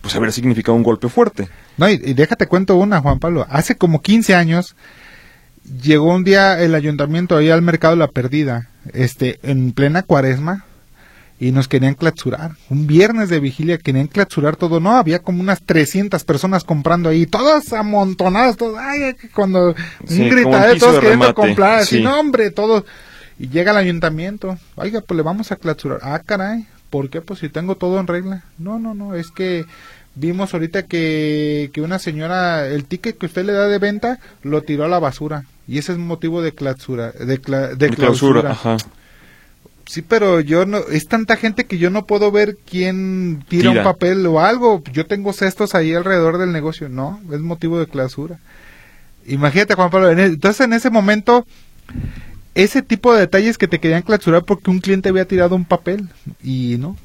[0.00, 1.48] pues habría significado un golpe fuerte.
[1.76, 3.46] No, y, y déjate cuento una, Juan Pablo.
[3.48, 4.74] Hace como 15 años
[5.82, 10.64] llegó un día el ayuntamiento ahí al mercado La Perdida, este, en plena cuaresma,
[11.38, 12.52] y nos querían clausurar.
[12.70, 14.80] Un viernes de vigilia querían clausurar todo.
[14.80, 19.74] No, había como unas 300 personas comprando ahí, todas amontonadas, todas, ay, cuando
[20.06, 22.02] Sí, un gritadero, todos queriendo comprar, así, sí.
[22.02, 22.84] no, hombre, todos.
[23.38, 25.98] Y llega el ayuntamiento, oiga, pues le vamos a clausurar.
[26.02, 27.20] Ah, caray, ¿por qué?
[27.20, 28.44] Pues si tengo todo en regla.
[28.58, 29.64] No, no, no, es que
[30.14, 34.62] vimos ahorita que, que una señora, el ticket que usted le da de venta, lo
[34.62, 35.44] tiró a la basura.
[35.68, 37.10] Y ese es motivo de clausura.
[37.12, 38.50] De, cla- de De clausura, clausura.
[38.50, 38.76] ajá.
[39.88, 43.80] Sí, pero yo no, es tanta gente que yo no puedo ver quién tira, Tira.
[43.82, 44.82] un papel o algo.
[44.92, 46.88] Yo tengo cestos ahí alrededor del negocio.
[46.88, 48.38] No, es motivo de clausura.
[49.26, 50.10] Imagínate, Juan Pablo.
[50.10, 51.46] en e- entonces, en ese momento,
[52.56, 56.08] ese tipo de detalles que te querían clausurar porque un cliente había tirado un papel
[56.42, 56.96] y no.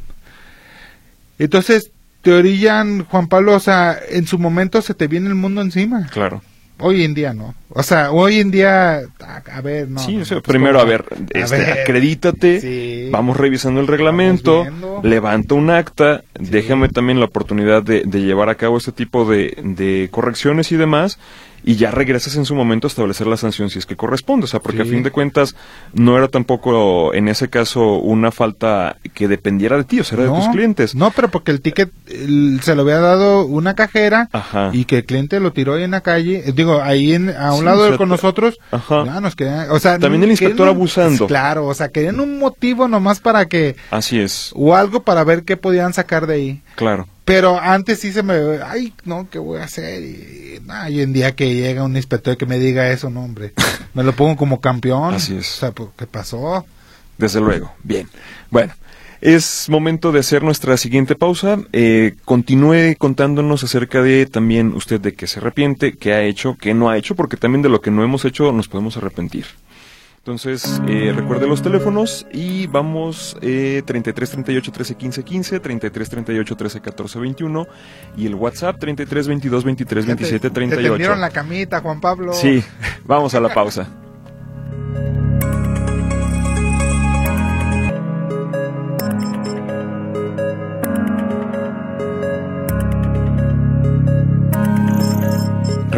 [1.37, 5.61] Entonces, te orillan, Juan Pablo, o sea, en su momento se te viene el mundo
[5.61, 6.07] encima.
[6.07, 6.41] Claro.
[6.79, 7.53] Hoy en día no.
[7.73, 9.99] O sea, hoy en día, a, ver, no.
[9.99, 11.79] sí, no, o sea, pues, primero, a ver, este, ver.
[11.79, 13.09] acredítate, Sí.
[13.11, 14.65] vamos revisando el reglamento,
[15.03, 16.47] levanta un acta, Sí.
[16.51, 20.75] déjame también la oportunidad de, de llevar a cabo este tipo de, de correcciones y
[20.77, 21.17] demás,
[21.63, 24.47] y ya regresas en su momento a establecer la sanción si es que corresponde, o
[24.47, 24.89] sea, porque Sí.
[24.89, 25.55] a fin de cuentas
[25.93, 30.31] no era tampoco en ese caso una falta que dependiera de ti, o sea, era
[30.33, 30.95] de tus clientes.
[30.95, 34.71] No, pero porque el ticket el- se lo había dado una cajera Ajá.
[34.73, 37.53] y que el cliente lo tiró ahí en la calle, eh, digo, ahí en, a
[37.61, 39.05] un Sí, lado o sea, con nosotros, Ajá.
[39.05, 41.27] ya nos querían, o sea, También el inspector querían abusando.
[41.27, 45.43] Claro, o sea, querían un motivo nomás para que, Así es, o algo para ver
[45.43, 46.61] qué podían sacar de ahí.
[46.75, 47.07] claro.
[47.23, 48.33] Pero antes sí se me,
[48.65, 50.03] ay, no, ¿qué voy a hacer?
[50.03, 53.53] Y, nah, hoy en día que llega un inspector que me diga eso, no, hombre,
[53.93, 55.13] me lo pongo como campeón.
[55.13, 55.55] Así es.
[55.55, 56.65] O sea, pues, ¿qué pasó?
[57.19, 57.71] Desde luego.
[57.83, 58.09] Bien.
[58.49, 58.73] Bueno,
[59.21, 61.59] Es momento de hacer nuestra siguiente pausa.
[61.73, 66.73] Eh, continúe contándonos acerca de también usted de qué se arrepiente, qué ha hecho, qué
[66.73, 69.45] no ha hecho, porque también de lo que no hemos hecho nos podemos arrepentir.
[70.17, 76.55] Entonces, eh, recuerde los teléfonos y vamos eh, 33 38 13 15 15, 33 38
[76.55, 77.67] 13 14 21
[78.17, 80.89] y el WhatsApp 33 22 23 27 Te 38.
[80.89, 82.33] tendieron la camita, Juan Pablo.
[82.33, 82.63] Sí,
[83.05, 83.87] vamos a la pausa.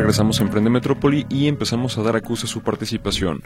[0.04, 3.42] Regresamos a Emprende Metrópoli y empezamos a dar acuse a su participación.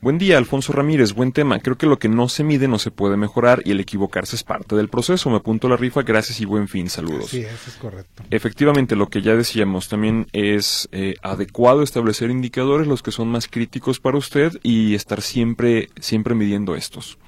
[0.00, 1.60] Buen día, Alfonso Ramírez, buen tema.
[1.60, 4.42] Creo que lo que no se mide no se puede mejorar y el equivocarse es
[4.42, 5.30] parte del proceso.
[5.30, 7.30] Me apunto a la rifa, gracias y buen fin, saludos.
[7.30, 8.24] Sí, eso es correcto.
[8.28, 13.46] Efectivamente, lo que ya decíamos, también es eh, adecuado establecer indicadores, los que son más
[13.46, 17.18] críticos para usted y estar siempre, siempre midiendo estos.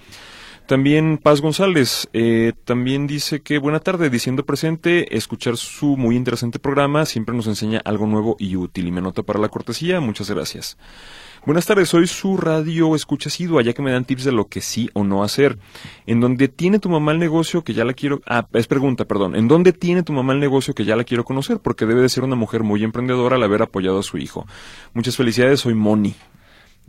[0.67, 6.59] También Paz González, eh, también dice que buena tarde, diciendo presente, escuchar su muy interesante
[6.59, 8.87] programa siempre nos enseña algo nuevo y útil.
[8.87, 10.79] Y me nota para la cortesía, muchas gracias.
[11.45, 14.61] Buenas tardes, soy su radio escucha asidua, ya que me dan tips de lo que
[14.61, 15.59] sí o no hacer.
[16.07, 18.23] ¿En dónde tiene tu mamá el negocio que ya la quiero...
[18.27, 19.35] Ah, es pregunta, perdón.
[19.35, 21.59] ¿En dónde tiene tu mamá el negocio que ya la quiero conocer?
[21.59, 24.47] Porque debe de ser una mujer muy emprendedora al haber apoyado a su hijo.
[24.95, 26.15] Muchas felicidades, soy Moni.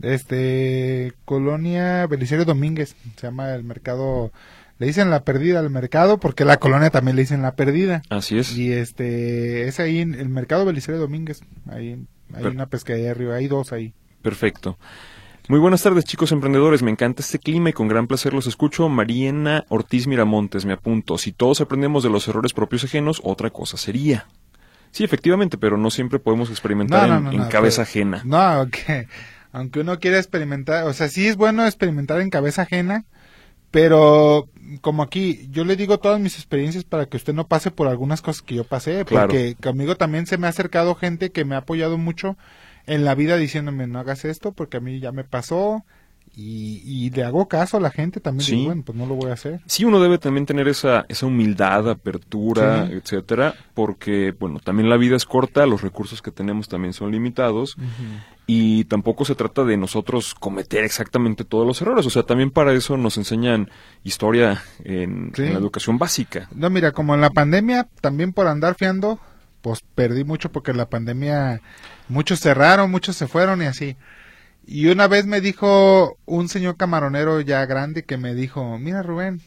[0.02, 4.32] Este, Colonia Belisario Domínguez, se llama el mercado,
[4.78, 8.02] le dicen la perdida al mercado porque la colonia también le dicen la perdida.
[8.10, 8.56] Así es.
[8.56, 13.36] Y este, es ahí en el mercado Belisario Domínguez, ahí hay Per- una pescadería arriba,
[13.36, 13.94] hay dos ahí.
[14.22, 14.78] Perfecto.
[15.48, 16.82] Muy buenas tardes, chicos emprendedores.
[16.82, 18.88] Me encanta este clima y con gran placer los escucho.
[18.88, 21.18] Mariana Ortiz Miramontes, me apunto.
[21.18, 24.26] Si todos aprendemos de los errores propios ajenos, otra cosa sería.
[24.90, 27.90] Sí, efectivamente, pero no siempre podemos experimentar No, en, no, no, en no, cabeza pero-
[27.90, 28.22] ajena.
[28.24, 29.06] No, aunque,
[29.54, 33.04] aunque uno quiera experimentar, o sea, sí es bueno experimentar en cabeza ajena,
[33.70, 34.48] pero
[34.82, 38.20] como aquí, yo le digo todas mis experiencias para que usted no pase por algunas
[38.22, 39.28] cosas que yo pasé, Claro.
[39.28, 42.36] porque conmigo también se me ha acercado gente que me ha apoyado mucho
[42.86, 45.84] en la vida diciéndome no hagas esto porque a mí ya me pasó
[46.36, 48.52] y, y le hago caso a la gente también, Sí.
[48.56, 49.60] digo, bueno, pues no lo voy a hacer.
[49.66, 52.94] Sí, uno debe también tener esa, esa humildad, apertura, Sí.
[52.94, 57.76] etcétera, porque, bueno, también la vida es corta, los recursos que tenemos también son limitados,
[58.46, 62.72] y tampoco se trata de nosotros cometer exactamente todos los errores, o sea, también para
[62.72, 63.70] eso nos enseñan
[64.02, 65.42] historia en, Sí.
[65.44, 66.48] en la educación básica.
[66.54, 69.18] No, mira, como en la pandemia, también por andar fiando,
[69.62, 71.62] pues perdí mucho porque en la pandemia
[72.08, 73.96] muchos cerraron, muchos se fueron y así.
[74.66, 79.40] Y una vez me dijo un señor camaronero ya grande que me dijo, mira Rubén,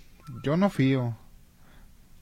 [0.44, 1.18] yo no fío,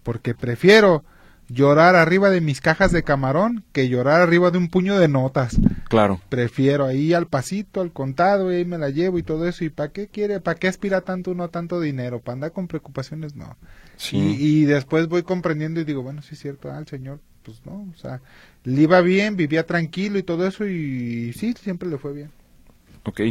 [0.04, 1.04] porque prefiero
[1.48, 5.58] llorar arriba de mis cajas de camarón que llorar arriba de un puño de notas.
[5.90, 9.64] Claro, Prefiero ahí al pasito, al contado, y ahí me la llevo y todo eso.
[9.64, 12.22] ¿Y para qué quiere, para qué aspira tanto uno a tanto dinero?
[12.22, 13.36] ¿Para andar con preocupaciones?
[13.36, 13.56] No.
[13.96, 14.18] sí.
[14.18, 17.88] Y, y después voy comprendiendo y digo, bueno, sí es cierto, al señor, pues no,
[17.94, 18.22] o sea,
[18.64, 22.32] le iba bien, vivía tranquilo y todo eso y, sí, siempre le fue bien.
[23.06, 23.22] Ok.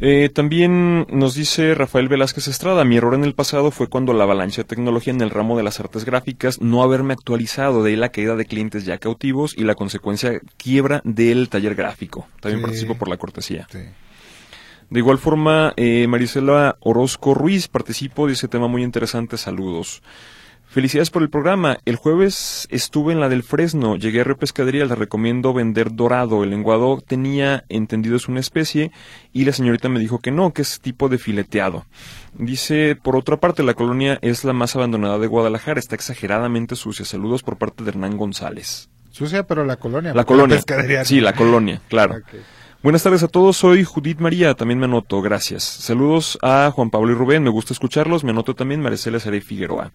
[0.00, 4.22] Eh, también nos dice Rafael Velázquez Estrada, mi error en el pasado fue cuando la
[4.22, 7.96] avalancha de tecnología en el ramo de las artes gráficas no haberme actualizado, de ahí
[7.96, 12.28] la caída de clientes ya cautivos y la consecuencia quiebra del taller gráfico.
[12.40, 12.66] También Sí.
[12.66, 13.66] participo por la cortesía.
[13.72, 13.80] Sí.
[14.90, 20.02] De igual forma, eh, Marisela Orozco Ruiz participo de ese tema muy interesante, saludos.
[20.70, 21.78] Felicidades por el programa.
[21.84, 26.44] El jueves estuve en la del Fresno, llegué a repescadería, les recomiendo vender dorado.
[26.44, 28.92] El lenguado tenía entendido es una especie
[29.32, 31.86] y la señorita me dijo que no, que es tipo de fileteado.
[32.34, 37.04] Dice, por otra parte, la colonia es la más abandonada de Guadalajara, está exageradamente sucia.
[37.04, 38.90] Saludos por parte de Hernán González.
[39.10, 40.14] Sucia, pero la colonia.
[40.14, 40.54] La colonia.
[40.54, 42.20] pescadería Sí, la colonia, claro.
[42.80, 45.64] Buenas tardes a todos, soy Judith María, también me anoto, gracias.
[45.64, 49.90] Saludos a Juan Pablo y Rubén, me gusta escucharlos, me anoto también Maricela Sarey Figueroa.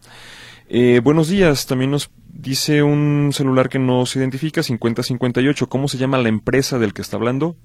[0.68, 6.18] Eh, buenos días, también nos dice un celular que nos identifica, 5058, ¿cómo se llama
[6.18, 7.56] la empresa del que está hablando?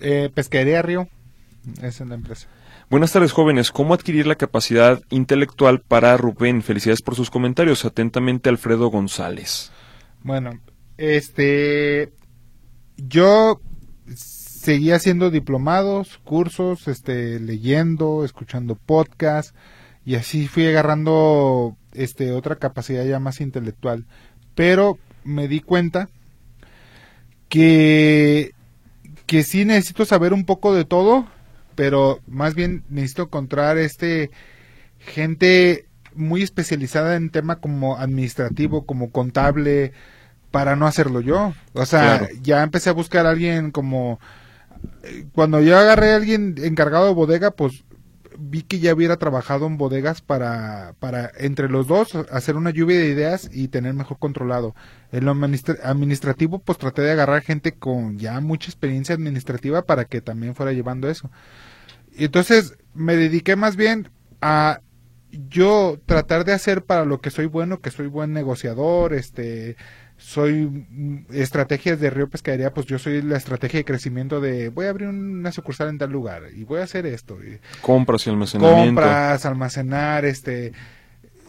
[0.00, 1.08] Eh, pescadería Río,
[1.82, 2.48] esa es la empresa.
[2.88, 3.72] Buenas tardes, jóvenes.
[3.72, 6.62] ¿Cómo adquirir la capacidad intelectual para Rubén?
[6.62, 7.84] Felicidades por sus comentarios.
[7.84, 9.72] Atentamente, Alfredo González.
[10.22, 10.60] Bueno,
[10.96, 12.12] este,
[12.96, 13.60] yo
[14.14, 19.52] seguía haciendo diplomados, cursos, este, leyendo, escuchando podcasts
[20.06, 24.06] y así fui agarrando, este, otra capacidad ya más intelectual.
[24.54, 26.08] Pero me di cuenta
[27.48, 28.52] que,
[29.26, 31.26] que sí necesito saber un poco de todo,
[31.74, 34.30] pero más bien necesito encontrar, este,
[34.98, 39.92] gente muy especializada en tema como administrativo, como contable,
[40.50, 41.54] para no hacerlo yo.
[41.74, 42.28] O sea, Claro.
[42.42, 44.20] ya empecé a buscar a alguien como...
[45.04, 47.84] eh, Cuando yo agarré a alguien encargado de bodega, pues
[48.38, 52.98] vi que ya hubiera trabajado en bodegas para, para entre los dos hacer una lluvia
[52.98, 54.74] de ideas y tener mejor controlado.
[55.12, 60.20] En lo administrativo, pues traté de agarrar gente con ya mucha experiencia administrativa para que
[60.20, 61.30] también fuera llevando eso.
[62.12, 64.10] Y entonces me dediqué más bien
[64.40, 64.80] a
[65.30, 69.76] yo tratar de hacer para lo que soy bueno, que soy buen negociador, este,
[70.26, 74.86] soy mm, estrategias de Río Pescadería, pues yo soy la estrategia de crecimiento de voy
[74.86, 77.38] a abrir una sucursal en tal lugar y voy a hacer esto.
[77.44, 78.86] Y compras y almacenamiento.
[78.86, 80.72] Compras, almacenar, este,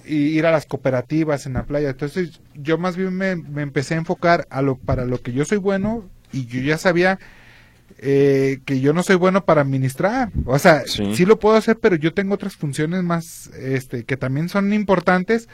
[0.05, 1.89] y ir a las cooperativas en la playa.
[1.89, 5.43] Entonces yo más bien me, me empecé a enfocar a lo para lo que yo
[5.43, 7.17] soy bueno y yo ya sabía
[7.97, 10.29] eh, que yo no soy bueno para administrar.
[10.45, 11.25] O sea, sí.
[11.25, 15.49] lo puedo hacer, pero yo tengo otras funciones más, este, que también son importantes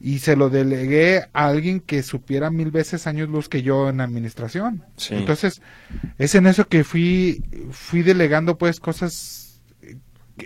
[0.00, 4.00] y se lo delegué a alguien que supiera mil veces años luz que yo en
[4.00, 4.84] administración.
[5.10, 5.60] Entonces,
[6.18, 9.60] es en eso que fui, fui delegando pues cosas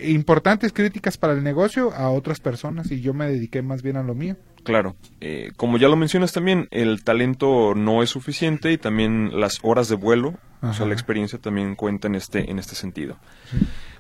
[0.00, 4.02] importantes, críticas para el negocio a otras personas y yo me dediqué más bien a
[4.02, 4.36] lo mío.
[4.64, 9.58] Claro, eh, como ya lo mencionas también, el talento no es suficiente y también las
[9.62, 13.18] horas de vuelo, o sea, la experiencia también cuenta en este, en este sentido.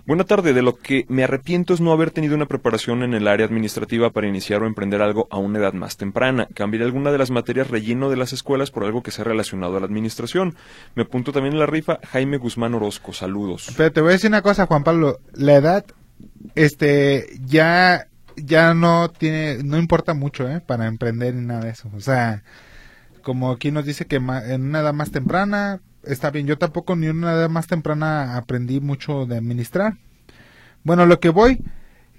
[0.04, 3.28] Buena tarde, de lo que me arrepiento es no haber tenido una preparación en el
[3.28, 6.48] área administrativa para iniciar o emprender algo a una edad más temprana.
[6.54, 9.80] Cambiaré alguna de las materias relleno de las escuelas por algo que sea relacionado a
[9.80, 10.56] la administración.
[10.96, 13.72] Me apunto también en la rifa Jaime Guzmán Orozco, saludos.
[13.76, 15.84] Pero te voy a decir una cosa, Juan Pablo, la edad,
[16.56, 20.60] este, ya ya no tiene, no importa mucho, ¿eh?
[20.60, 21.90] Para emprender ni nada de eso.
[21.94, 22.42] O sea,
[23.22, 27.08] como aquí nos dice que en una edad más temprana, está bien, yo tampoco ni
[27.08, 29.98] una edad más temprana aprendí mucho de administrar.
[30.84, 31.62] Bueno, lo que voy,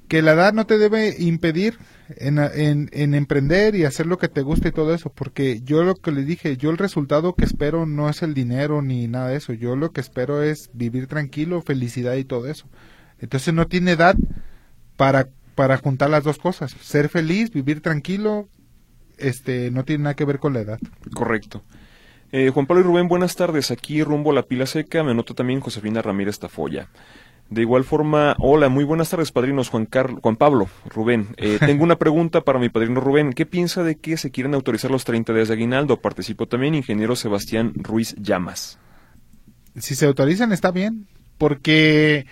[0.08, 1.78] que la edad no te debe impedir
[2.18, 5.84] en, en, en, emprender y hacer lo que te guste y todo eso, porque yo
[5.84, 9.30] lo que le dije, yo el resultado que espero no es el dinero ni nada
[9.30, 12.68] de eso, yo lo que espero es vivir tranquilo, felicidad y todo eso.
[13.20, 14.16] Entonces no tiene edad
[14.98, 18.48] para para juntar las dos cosas, ser feliz, vivir tranquilo,
[19.18, 20.80] este, no tiene nada que ver con la edad.
[21.14, 21.64] Correcto.
[22.36, 23.70] Eh, Juan Pablo y Rubén, buenas tardes.
[23.70, 26.90] Aquí rumbo a la pila seca, me nota también Josefina Ramírez Tafoya.
[27.52, 29.88] De igual forma, hola, muy buenas tardes, padrinos Juan,
[30.20, 31.36] Juan Pablo, Rubén.
[31.38, 33.34] Eh, tengo una pregunta para mi padrino Rubén.
[33.34, 36.02] ¿Qué piensa de que se quieren autorizar los 30 días de aguinaldo?
[36.02, 38.80] Participo también, ingeniero Sebastián Ruiz Llamas.
[39.78, 41.06] Si se autorizan, está bien,
[41.38, 42.26] porque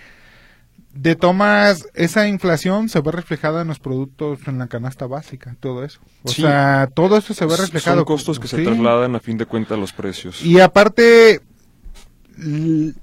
[0.94, 5.84] de tomas, esa inflación se ve reflejada en los productos, en la canasta básica, todo
[5.84, 6.00] eso.
[6.22, 7.98] O sea, todo eso se ve reflejado.
[7.98, 10.44] Son costos que se trasladan a fin de cuentas a los precios.
[10.44, 11.40] Y aparte,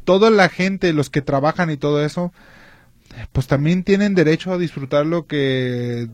[0.04, 2.32] toda la gente, los que trabajan y todo eso,
[3.32, 6.08] pues también tienen derecho a disfrutar lo que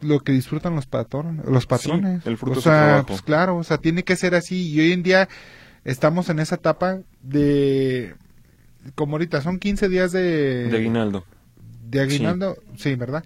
[0.00, 2.26] lo que disfrutan los patrones, los patrones.
[2.26, 3.06] el fruto o sea, trabajo.
[3.06, 5.28] pues claro, o sea, tiene que ser así y hoy en día
[5.84, 8.16] estamos en esa etapa de
[8.94, 10.68] como ahorita son 15 días de...
[10.68, 11.24] De aguinaldo.
[11.88, 13.24] De aguinaldo, sí, ¿verdad?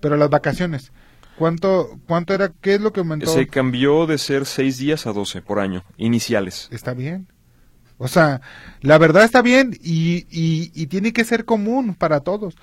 [0.00, 0.92] Pero las vacaciones,
[1.38, 2.52] ¿cuánto, ¿cuánto era?
[2.60, 3.26] ¿Qué es lo que aumentó?
[3.32, 6.68] Se cambió de ser 6 días a 12 por año, iniciales.
[6.70, 7.28] Está bien.
[7.98, 8.40] O sea,
[8.80, 12.56] la verdad está bien y, y, y tiene que ser común para todos.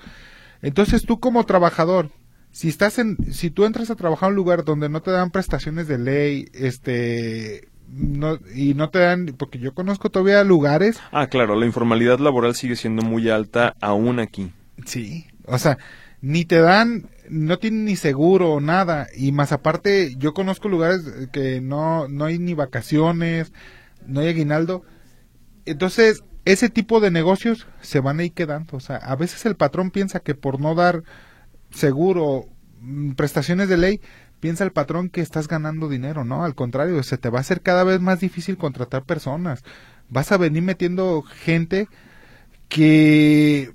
[0.60, 2.10] Entonces tú como trabajador,
[2.52, 5.30] si estás en, si tú entras a trabajar en un lugar donde no te dan
[5.30, 10.98] prestaciones de ley, este, no, y no te dan, porque yo conozco todavía lugares.
[11.12, 14.52] Ah, claro, la informalidad laboral sigue siendo muy alta aún aquí.
[14.86, 15.78] Sí, o sea,
[16.20, 21.02] ni te dan, no tienen ni seguro, nada, y más aparte, yo conozco lugares
[21.32, 23.52] que no, no hay ni vacaciones,
[24.06, 24.84] no hay aguinaldo,
[25.64, 29.56] entonces, ese tipo de negocios se van a ir quedando, o sea, a veces el
[29.56, 31.04] patrón piensa que por no dar
[31.70, 32.46] seguro,
[32.80, 34.00] mm, prestaciones de ley,
[34.42, 36.44] piensa el patrón que estás ganando dinero, ¿no?
[36.44, 39.62] Al contrario, se te va a hacer cada vez más difícil contratar personas.
[40.08, 41.86] Vas a venir metiendo gente
[42.68, 43.72] que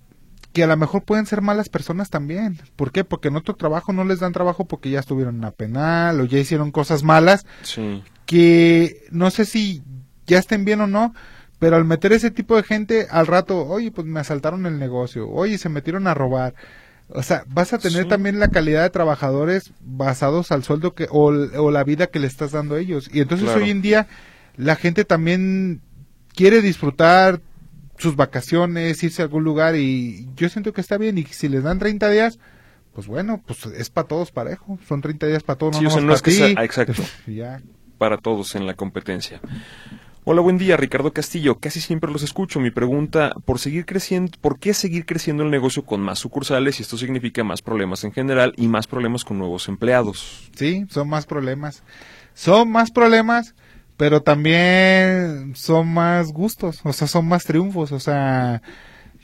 [0.51, 2.59] que a lo mejor pueden ser malas personas también.
[2.75, 3.05] ¿Por qué?
[3.05, 6.25] Porque en otro trabajo no les dan trabajo porque ya estuvieron en la penal o
[6.25, 7.45] ya hicieron cosas malas.
[7.61, 8.03] Sí.
[8.25, 9.83] Que no sé si
[10.25, 11.13] ya estén bien o no,
[11.59, 15.29] pero al meter ese tipo de gente al rato, oye, pues me asaltaron el negocio,
[15.29, 16.55] oye, se metieron a robar.
[17.09, 18.09] O sea, vas a tener Sí.
[18.09, 22.27] también la calidad de trabajadores basados al sueldo que o, o la vida que le
[22.27, 23.09] estás dando a ellos.
[23.13, 23.63] Y entonces Claro.
[23.63, 24.07] hoy en día
[24.57, 25.81] la gente también
[26.35, 27.41] quiere disfrutar
[27.97, 31.63] sus vacaciones, irse a algún lugar y yo siento que está bien y si les
[31.63, 32.39] dan 30 días,
[32.93, 35.91] pues bueno, pues es para todos parejo, son 30 días para todos, Sí, no o
[35.99, 36.55] sea, es que sea- ti.
[36.61, 37.01] exacto.
[37.27, 37.61] Ya.
[37.97, 39.39] para todos en la competencia.
[40.29, 41.57] Hola, buen día, Ricardo Castillo.
[41.57, 42.59] Casi siempre los escucho.
[42.59, 46.83] Mi pregunta, ¿por seguir creciendo, por qué seguir creciendo el negocio con más sucursales y
[46.83, 50.49] esto significa más problemas en general y más problemas con nuevos empleados?
[50.53, 51.81] Sí, son más problemas.
[52.33, 53.55] Son más problemas,
[53.95, 58.61] pero también son más gustos, o sea, son más triunfos, o sea,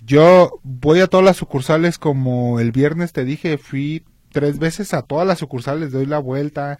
[0.05, 5.01] Yo voy a todas las sucursales como el viernes te dije, fui tres veces a
[5.01, 6.79] todas las sucursales, doy la vuelta,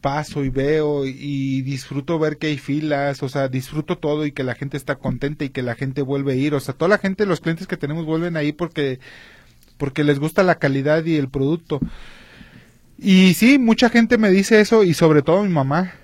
[0.00, 4.44] paso y veo y disfruto ver que hay filas, o sea, disfruto todo y que
[4.44, 6.98] la gente está contenta y que la gente vuelve a ir, o sea, toda la
[6.98, 9.00] gente, los clientes que tenemos vuelven ahí porque
[9.80, 11.80] porque les gusta la calidad y el producto.
[12.98, 15.94] Y sí, mucha gente me dice eso y sobre todo mi mamá.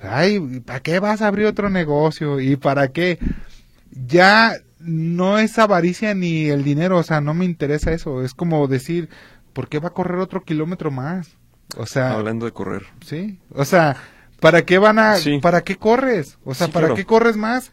[0.00, 2.40] Ay, ¿para qué vas a abrir otro negocio?
[2.40, 3.18] ¿Y para qué?
[3.90, 8.22] Ya no es avaricia ni el dinero, o sea, no me interesa eso.
[8.22, 9.08] Es como decir,
[9.52, 11.36] ¿por qué va a correr otro kilómetro más?
[11.76, 12.84] O sea, hablando de correr.
[13.04, 13.96] Sí, o sea,
[14.40, 16.38] ¿para qué van a, para qué corres?
[16.44, 17.72] O sea, ¿para qué corres más?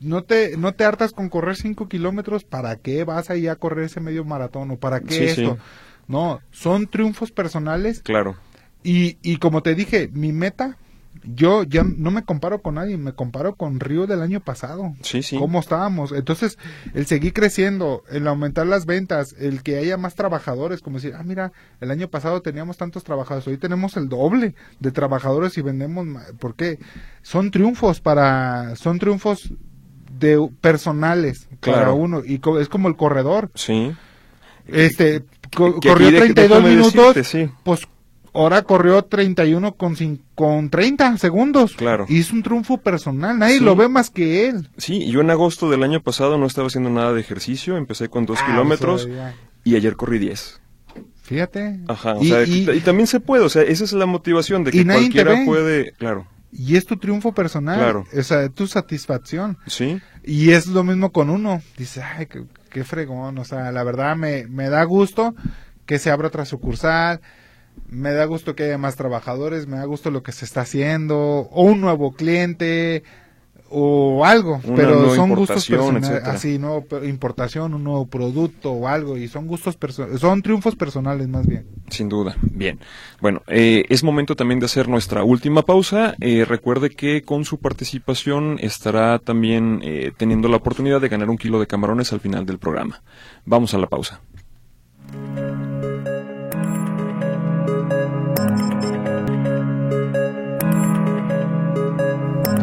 [0.00, 3.84] No te, no te hartas con correr cinco kilómetros, ¿para qué vas ahí a correr
[3.84, 4.70] ese medio maratón?
[4.70, 5.58] ¿O para qué esto?
[6.08, 8.02] No, son triunfos personales.
[8.02, 8.36] Claro.
[8.82, 10.76] Y, y como te dije, mi meta
[11.24, 14.94] yo ya no me comparo con nadie, me comparo con Río del año pasado.
[15.02, 15.38] Sí, sí.
[15.38, 16.12] ¿Cómo estábamos?
[16.12, 16.58] Entonces,
[16.94, 21.22] el seguir creciendo, el aumentar las ventas, el que haya más trabajadores, como decir, ah,
[21.22, 26.06] mira, el año pasado teníamos tantos trabajadores, hoy tenemos el doble de trabajadores y vendemos,
[26.38, 26.78] ¿por qué?
[27.22, 29.52] Son triunfos para, son triunfos
[30.18, 33.50] de personales para uno y es como el corredor.
[33.54, 33.92] Sí.
[34.66, 37.16] Este, corrió 32 minutos,
[37.64, 37.88] pues
[38.32, 39.96] ahora corrió 31 con,
[40.34, 41.74] con 30 segundos.
[41.74, 42.06] Claro.
[42.08, 44.68] Y es un triunfo personal, nadie lo ve más que él.
[44.76, 48.26] Sí, yo en agosto del año pasado no estaba haciendo nada de ejercicio, empecé con
[48.26, 49.08] 2 ah, kilómetros
[49.64, 50.60] y ayer corrí 10.
[51.22, 51.80] Fíjate.
[51.86, 54.72] Ajá, o y, sea, y, también se puede, o sea, esa es la motivación de
[54.72, 56.26] que cualquiera puede, claro.
[56.52, 58.04] Y es tu triunfo personal, claro.
[58.12, 59.56] o sea, tu satisfacción.
[59.68, 60.00] Sí.
[60.24, 61.62] Y es lo mismo con uno.
[61.78, 65.36] Dice, ay, qué, qué fregón, o sea, la verdad me, me da gusto
[65.86, 67.20] que se abra otra sucursal,
[67.90, 71.18] me da gusto que haya más trabajadores, me da gusto lo que se está haciendo,
[71.18, 73.02] o un nuevo cliente,
[73.72, 79.28] o algo, pero son gustos personales, así, nuevo importación, un nuevo producto o algo, y
[79.28, 79.78] son gustos
[80.18, 81.66] son triunfos personales más bien.
[81.88, 82.80] Sin duda, bien.
[83.20, 86.14] Bueno, eh, es momento también de hacer nuestra última pausa.
[86.20, 91.38] Eh, recuerde que con su participación estará también eh, teniendo la oportunidad de ganar un
[91.38, 93.02] kilo de camarones al final del programa.
[93.44, 94.20] Vamos a la pausa.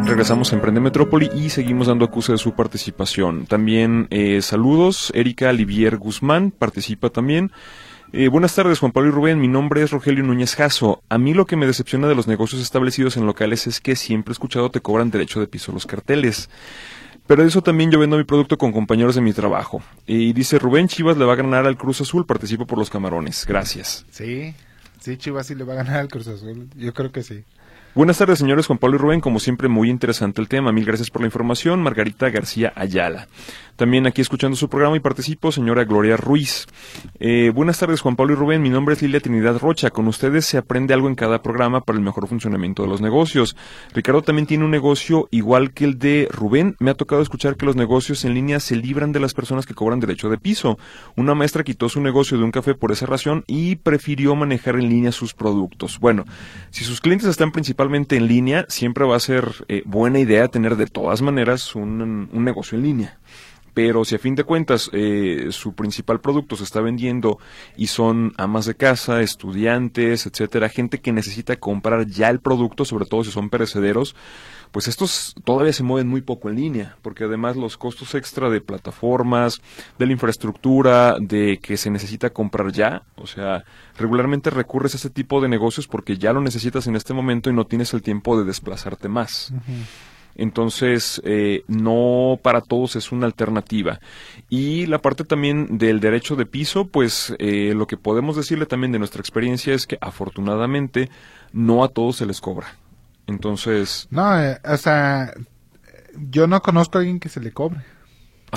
[0.08, 3.44] Regresamos a Emprende Metrópoli y seguimos dando acuse de su participación.
[3.44, 7.52] También eh, saludos, Erika Olivier Guzmán participa también.
[8.14, 9.38] Eh, buenas tardes, Juan Pablo y Rubén.
[9.38, 11.02] Mi nombre es Rogelio Núñez Jasso.
[11.10, 14.30] A mí lo que me decepciona de los negocios establecidos en locales es que siempre
[14.30, 16.48] he escuchado te cobran derecho de piso los carteles.
[17.26, 19.82] Pero eso también yo vendo mi producto con compañeros de mi trabajo.
[20.06, 23.44] Y dice Rubén Chivas le va a ganar al Cruz Azul, participo por los camarones.
[23.46, 24.06] Gracias.
[24.10, 24.54] Sí,
[25.00, 26.70] sí, Chivas sí le va a ganar al Cruz Azul.
[26.76, 27.44] Yo creo que sí.
[27.94, 29.20] Buenas tardes, señores Juan Pablo y Rubén.
[29.20, 30.72] Como siempre, muy interesante el tema.
[30.72, 31.82] Mil gracias por la información.
[31.82, 33.28] Margarita García Ayala.
[33.78, 36.66] También aquí escuchando su programa y participo, señora Gloria Ruiz.
[37.20, 38.60] Eh, buenas tardes, Juan Pablo y Rubén.
[38.60, 39.90] Mi nombre es Lilia Trinidad Rocha.
[39.90, 43.54] Con ustedes se aprende algo en cada programa para el mejor funcionamiento de los negocios.
[43.94, 46.74] Ricardo también tiene un negocio igual que el de Rubén.
[46.80, 49.74] Me ha tocado escuchar que los negocios en línea se libran de las personas que
[49.74, 50.76] cobran derecho de piso.
[51.14, 54.88] Una maestra quitó su negocio de un café por esa razón y prefirió manejar en
[54.88, 56.00] línea sus productos.
[56.00, 56.24] Bueno,
[56.70, 60.74] si sus clientes están principalmente en línea, siempre va a ser eh, buena idea tener
[60.74, 63.18] de todas maneras un negocio en línea
[63.78, 67.38] pero si a fin de cuentas eh, su principal producto se está vendiendo
[67.76, 73.06] y son amas de casa, estudiantes, etcétera, gente que necesita comprar ya el producto, sobre
[73.06, 74.16] todo si son perecederos,
[74.72, 78.60] pues estos todavía se mueven muy poco en línea, porque además los costos extra de
[78.60, 79.62] plataformas,
[79.96, 83.62] de la infraestructura, de que se necesita comprar ya, o sea,
[83.96, 87.52] regularmente recurres a ese tipo de negocios porque ya lo necesitas en este momento y
[87.52, 89.52] no tienes el tiempo de desplazarte más.
[90.34, 94.00] Entonces, eh, no para todos es una alternativa.
[94.48, 98.92] Y la parte también del derecho de piso, pues eh, lo que podemos decirle también
[98.92, 101.10] de nuestra experiencia es que afortunadamente
[101.52, 102.68] no a todos se les cobra.
[103.26, 104.06] Entonces...
[104.10, 105.32] No, eh, o sea,
[106.30, 107.80] yo no conozco a alguien que se le cobre.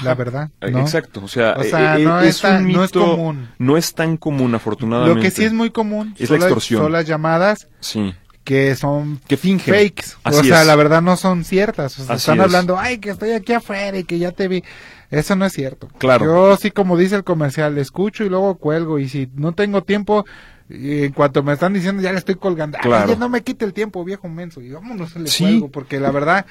[0.04, 0.52] la verdad.
[0.62, 3.50] Exacto, o sea, no, es, no, es, común.
[3.58, 5.16] No es tan común, afortunadamente.
[5.16, 6.84] Lo que sí es muy común es la extorsión.
[6.84, 7.68] Son las llamadas.
[7.80, 8.14] Sí
[8.44, 9.74] que son que fingen.
[9.74, 10.16] fakes.
[10.24, 12.00] o sea, la verdad no son ciertas.
[12.00, 14.64] O sea, están hablando, ay, que estoy aquí afuera y que ya te vi.
[15.10, 15.90] Eso no es cierto.
[15.98, 16.26] Claro.
[16.26, 18.98] Yo sí, como dice el comercial, escucho y luego cuelgo.
[18.98, 20.26] Y si no tengo tiempo,
[20.70, 22.78] en cuanto me están diciendo, ya le estoy colgando.
[22.80, 23.12] Claro.
[23.12, 24.62] Ay, no me quite el tiempo, viejo menso.
[24.62, 26.46] Y vámonos, le cuelgo, porque la verdad...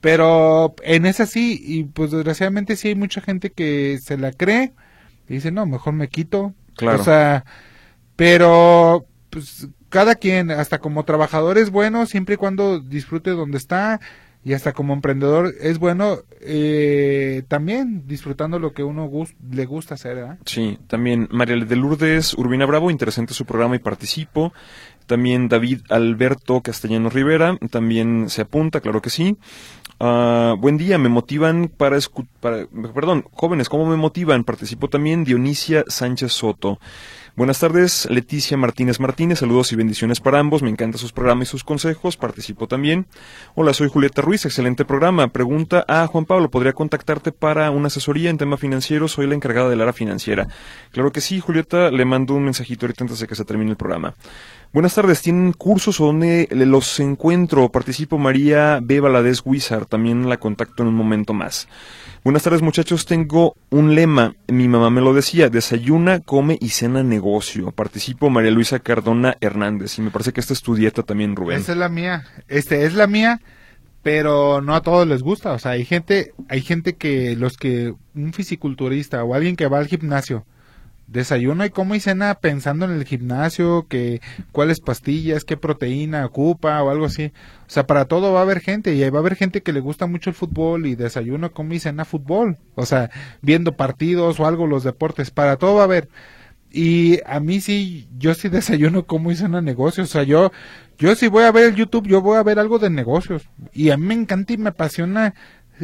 [0.00, 4.72] Pero en esa sí, y pues desgraciadamente sí hay mucha gente que se la cree
[5.28, 6.54] y dice, no, mejor me quito.
[6.76, 7.00] Claro.
[7.00, 7.44] O sea,
[8.14, 14.00] pero pues cada quien, hasta como trabajador es bueno siempre y cuando disfrute donde está
[14.44, 19.10] y hasta como emprendedor es bueno eh, también disfrutando lo que uno
[19.50, 20.16] le gusta hacer.
[20.16, 20.38] ¿verdad?
[20.46, 24.52] Sí, también María de Lourdes Urbina Bravo, interesante su programa y participo.
[25.06, 29.38] También David Alberto Castellano Rivera, también se apunta, claro que sí.
[30.00, 31.98] Ah, buen día, me motivan para,
[32.40, 34.44] para, perdón, jóvenes, ¿cómo me motivan?
[34.44, 36.78] Participo también Dionisia Sánchez Soto.
[37.38, 41.50] Buenas tardes, Leticia Martínez Martínez, saludos y bendiciones para ambos, me encantan sus programas y
[41.52, 43.06] sus consejos, participo también.
[43.54, 45.28] Hola, soy Julieta Ruiz, excelente programa.
[45.28, 49.06] Pregunta a Juan Pablo, ¿podría contactarte para una asesoría en tema financiero?
[49.06, 50.48] Soy la encargada del área financiera.
[50.90, 53.76] Claro que sí, Julieta, le mando un mensajito ahorita antes de que se termine el
[53.76, 54.14] programa.
[54.70, 57.70] Buenas tardes, ¿tienen cursos donde los encuentro?
[57.70, 59.00] Participo María B.
[59.00, 61.68] Valadez Wizard, también la contacto en un momento más.
[62.22, 67.02] Buenas tardes muchachos, tengo un lema, mi mamá me lo decía, desayuna, come y cena
[67.02, 67.72] negocio.
[67.72, 71.58] Participo María Luisa Cardona Hernández y me parece que esta es tu dieta también, Rubén.
[71.60, 73.40] Esa es la mía, este es la mía,
[74.02, 77.94] pero no a todos les gusta, o sea, hay gente, hay gente que los que,
[78.14, 80.44] un fisiculturista o alguien que va al gimnasio,
[81.08, 84.20] desayuno y como y cena pensando en el gimnasio, que
[84.52, 87.32] cuáles pastillas, qué proteína ocupa o algo así.
[87.66, 89.80] O sea, para todo va a haber gente y va a haber gente que le
[89.80, 92.58] gusta mucho el fútbol y desayuno, come y cena fútbol.
[92.74, 93.10] O sea,
[93.42, 96.08] viendo partidos o algo, los deportes, para todo va a haber.
[96.70, 100.10] Y a mí sí, yo sí desayuno, como y cena negocios.
[100.10, 100.52] O sea, yo,
[100.98, 103.48] yo si voy a ver el YouTube, yo voy a ver algo de negocios.
[103.72, 105.34] Y a mí me encanta y me apasiona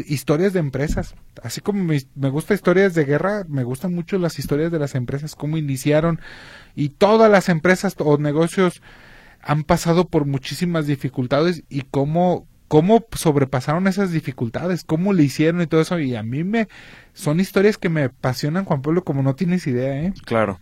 [0.06, 1.14] historias de empresas.
[1.42, 4.94] Así como me, me, gusta historias de guerra, me gustan mucho las historias de las
[4.94, 6.20] empresas, cómo iniciaron.
[6.74, 8.82] Y todas las empresas o negocios
[9.40, 15.66] han pasado por muchísimas dificultades y cómo, cómo sobrepasaron esas dificultades, cómo le hicieron y
[15.66, 15.98] todo eso.
[15.98, 16.68] Y a mí me
[17.12, 20.14] son historias que me apasionan, Juan Pablo, como no tienes idea, ¿eh?
[20.24, 20.60] Claro.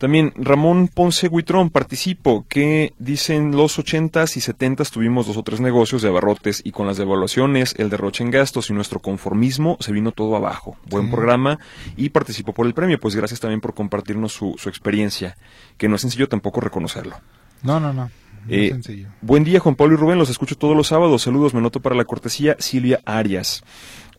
[0.00, 5.60] También Ramón Ponce Huitrón participo, que dicen los ochentas y setentas tuvimos dos o tres
[5.60, 9.92] negocios de abarrotes y con las devaluaciones, el derroche en gastos y nuestro conformismo se
[9.92, 10.78] vino todo abajo.
[10.88, 11.58] Buen programa
[11.98, 15.36] y participó por el premio, pues gracias también por compartirnos su, su experiencia,
[15.76, 17.16] que no es sencillo tampoco reconocerlo.
[17.62, 18.10] No, no, no.
[18.48, 18.74] Eh,
[19.20, 21.20] buen día, Juan Pablo y Rubén, los escucho todos los sábados.
[21.20, 23.62] Saludos, me noto para la cortesía Silvia Arias.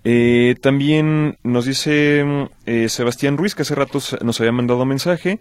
[0.04, 5.39] Eh, también nos dice eh, Sebastián Ruiz, que hace rato nos había mandado mensaje.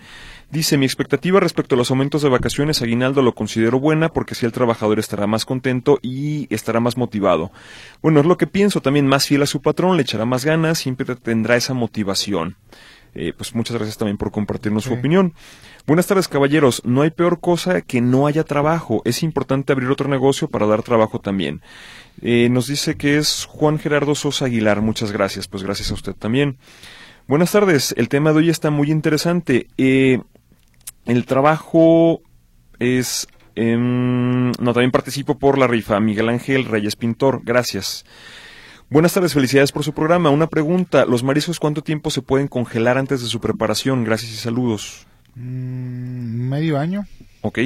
[0.51, 4.45] Dice, mi expectativa respecto a los aumentos de vacaciones, aguinaldo lo considero buena porque si
[4.45, 7.53] el trabajador estará más contento y estará más motivado.
[8.03, 10.79] Bueno, es lo que pienso, también más fiel a su patrón, le echará más ganas,
[10.79, 12.57] siempre tendrá esa motivación.
[13.15, 15.35] Eh, pues muchas gracias también por compartirnos su opinión.
[15.87, 16.83] Buenas tardes, caballeros.
[16.85, 19.03] No hay peor cosa que no haya trabajo.
[19.05, 21.63] Es importante abrir otro negocio para dar trabajo también.
[22.23, 24.81] Eh, nos dice que es Juan Gerardo Sosa Aguilar.
[24.83, 25.49] Muchas gracias.
[25.49, 26.59] Pues gracias a usted también.
[27.27, 27.95] Buenas tardes.
[27.97, 29.69] El tema de hoy está muy interesante.
[29.79, 30.21] Eh,
[31.07, 32.21] el trabajo
[32.79, 33.27] es...
[33.57, 36.01] no, también participo por la rifa.
[36.01, 37.43] Miguel Ángel Reyes Pintor.
[37.45, 38.05] Gracias.
[38.93, 40.31] Buenas tardes, felicidades por su programa.
[40.31, 44.03] Una pregunta, ¿los mariscos cuánto tiempo se pueden congelar antes de su preparación?
[44.03, 45.07] Gracias y saludos.
[45.37, 47.07] Mm, medio año.
[47.43, 47.61] Ok.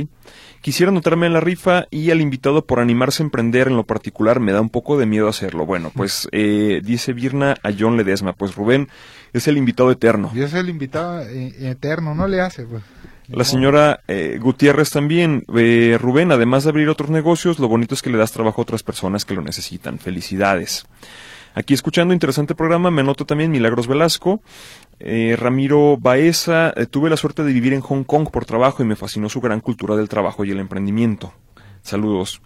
[0.64, 4.40] Quisiera anotarme en la rifa y al invitado por animarse a emprender en lo particular
[4.40, 5.66] me da un poco de miedo hacerlo.
[5.66, 8.88] Bueno, pues eh, dice Virna a John Ledesma, pues Rubén
[9.34, 10.32] es el invitado eterno.
[10.34, 12.64] Yo soy el invitado eh, eterno, no le hace.
[12.64, 12.82] Pues.
[13.28, 15.44] La señora eh, Gutiérrez también.
[15.54, 18.62] Eh, Rubén, además de abrir otros negocios, lo bonito es que le das trabajo a
[18.62, 19.98] otras personas que lo necesitan.
[19.98, 20.86] Felicidades.
[21.54, 24.42] Aquí escuchando interesante programa, me anoto también Milagros Velasco,
[25.00, 26.72] eh, Ramiro Baeza.
[26.90, 29.60] tuve la suerte de vivir en Hong Kong por trabajo y me fascinó su gran
[29.60, 31.32] cultura del trabajo y el emprendimiento.
[31.84, 32.40] Saludos.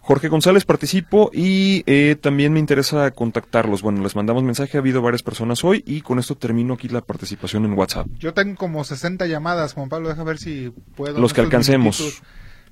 [0.00, 3.80] Jorge González participo y eh, también me interesa contactarlos.
[3.80, 7.00] Bueno, les mandamos mensaje, ha habido varias personas hoy y con esto termino aquí la
[7.00, 8.08] participación en WhatsApp.
[8.18, 11.20] Yo tengo como 60 llamadas, Juan Pablo, deja ver si puedo.
[11.20, 12.22] Los que alcancemos.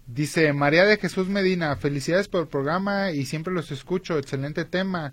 [0.09, 5.13] Dice María de Jesús Medina, felicidades por el programa y siempre los escucho, excelente tema.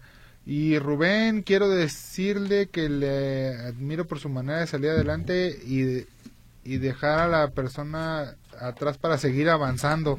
[0.49, 6.07] Y Rubén, quiero decirle que le admiro por su manera de salir adelante y,
[6.63, 10.17] y dejar a la persona atrás para seguir avanzando.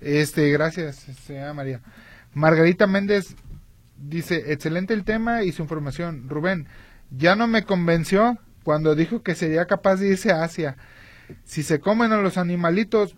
[0.00, 1.80] Este, gracias, señora María.
[2.32, 3.34] Margarita Méndez
[3.96, 6.28] dice, excelente el tema y su información.
[6.28, 6.68] Rubén,
[7.10, 10.76] ya no me convenció cuando dijo que sería capaz de irse a Asia.
[11.42, 13.16] Si se comen a los animalitos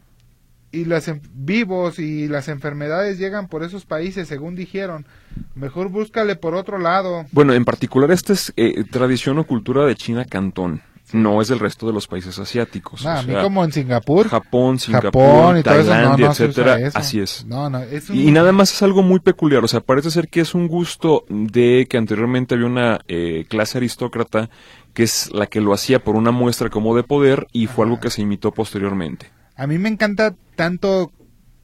[0.73, 5.05] y los vivos y las enfermedades llegan por esos países, según dijeron,
[5.55, 7.27] mejor búscale por otro lado.
[7.33, 10.83] Bueno, en particular esta es eh, tradición o cultura de China Cantón
[11.13, 13.07] no es del resto de los países asiáticos.
[13.07, 14.29] a mí como en Singapur.
[14.29, 16.79] Japón, Singapur, Tailandia, etcétera.
[16.95, 17.47] Así es.
[18.11, 19.65] y, nada más es algo muy peculiar.
[19.65, 23.79] O sea, parece ser que es un gusto de que anteriormente había una eh, clase
[23.79, 24.51] aristócrata
[24.95, 28.01] que es la que lo hacía por una muestra como de poder y fue algo
[28.01, 29.27] que se imitó posteriormente.
[29.55, 31.13] A mí me encanta tanto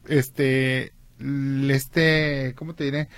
[0.06, 0.92] este
[1.68, 3.08] este, ¿cómo te diré?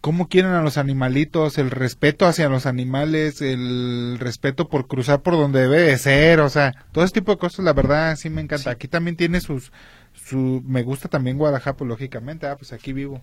[0.00, 5.34] Cómo quieren a los animalitos, el respeto hacia los animales, el respeto por cruzar por
[5.34, 8.40] donde debe de ser, o sea, todo ese tipo de cosas, la verdad, sí me
[8.40, 8.70] encanta.
[8.70, 9.72] Aquí también tiene sus,
[10.14, 13.20] su, me gusta también Guadalajara, pues, lógicamente, ah, pues aquí vivo.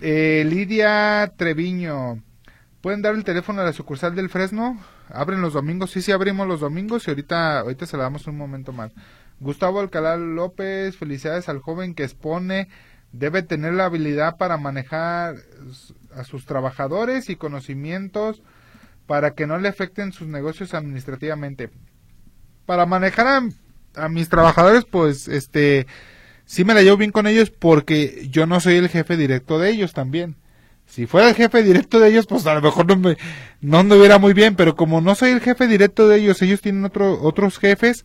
[0.00, 2.20] Eh, Lidia Treviño,
[2.80, 4.80] ¿pueden dar el teléfono a la sucursal del Fresno?
[5.08, 5.92] ¿Abren los domingos?
[5.92, 8.92] Sí, sí, abrimos los domingos y ahorita, ahorita se la damos un momento más.
[9.38, 12.68] Gustavo Alcalá López, felicidades al joven que expone,
[13.12, 15.36] debe tener la habilidad para manejar
[16.14, 18.42] a sus trabajadores y conocimientos
[19.06, 21.70] para que no le afecten sus negocios administrativamente.
[22.66, 25.86] Para manejar a, a mis trabajadores, pues, este,
[26.44, 29.70] sí me la llevo bien con ellos porque yo no soy el jefe directo de
[29.70, 30.36] ellos también.
[30.86, 33.16] Si fuera el jefe directo de ellos, pues a lo mejor no me
[33.60, 36.84] no anduviera muy bien, pero como no soy el jefe directo de ellos, ellos tienen
[36.84, 38.04] otro, otros jefes,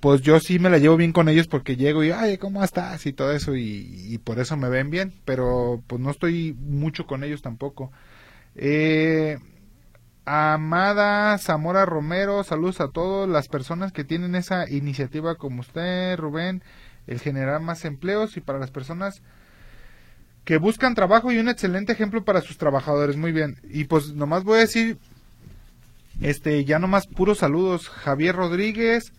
[0.00, 3.06] pues yo sí me la llevo bien con ellos porque llego y, ay, ¿cómo estás?
[3.06, 7.24] Y todo eso, y, por eso me ven bien, pero pues no estoy mucho con
[7.24, 7.90] ellos tampoco.
[8.54, 9.38] Eh,
[10.24, 16.62] Amada Zamora Romero, saludos a todas las personas que tienen esa iniciativa como usted, Rubén,
[17.06, 19.22] el generar más empleos y para las personas
[20.44, 23.16] que buscan trabajo y un excelente ejemplo para sus trabajadores.
[23.16, 23.58] Muy bien.
[23.70, 24.98] Y pues nomás voy a decir,
[26.20, 27.88] este, ya nomás puros saludos.
[27.88, 29.12] Javier Rodríguez,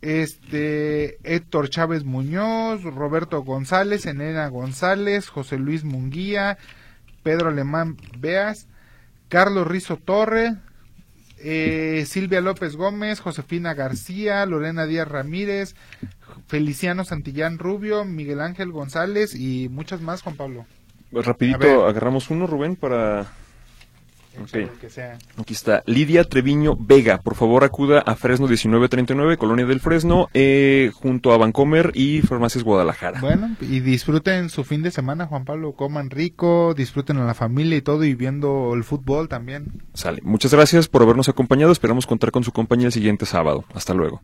[0.00, 6.58] este, Héctor Chávez Muñoz, Roberto González, Enena González, José Luis Munguía,
[7.22, 8.68] Pedro Alemán Beas,
[9.28, 10.56] Carlos Rizo Torre,
[11.38, 15.74] eh, Silvia López Gómez, Josefina García, Lorena Díaz Ramírez,
[16.46, 20.66] Feliciano Santillán Rubio, Miguel Ángel González y muchas más, Juan Pablo.
[21.10, 23.26] Pues rapidito, agarramos uno, Rubén, para...
[24.42, 24.54] Ok.
[24.54, 25.18] El que sea.
[25.36, 27.20] Aquí está, Lidia Treviño Vega.
[27.20, 32.64] Por favor, acuda a Fresno 1939, Colonia del Fresno, eh, junto a Vancomer y Farmacias
[32.64, 33.20] Guadalajara.
[33.20, 37.76] Bueno, y disfruten su fin de semana, Juan Pablo, coman rico, disfruten a la familia
[37.76, 39.82] y todo y viendo el fútbol también.
[39.94, 40.20] Sale.
[40.22, 41.72] Muchas gracias por habernos acompañado.
[41.72, 43.64] Esperamos contar con su compañía el siguiente sábado.
[43.74, 44.22] Hasta luego.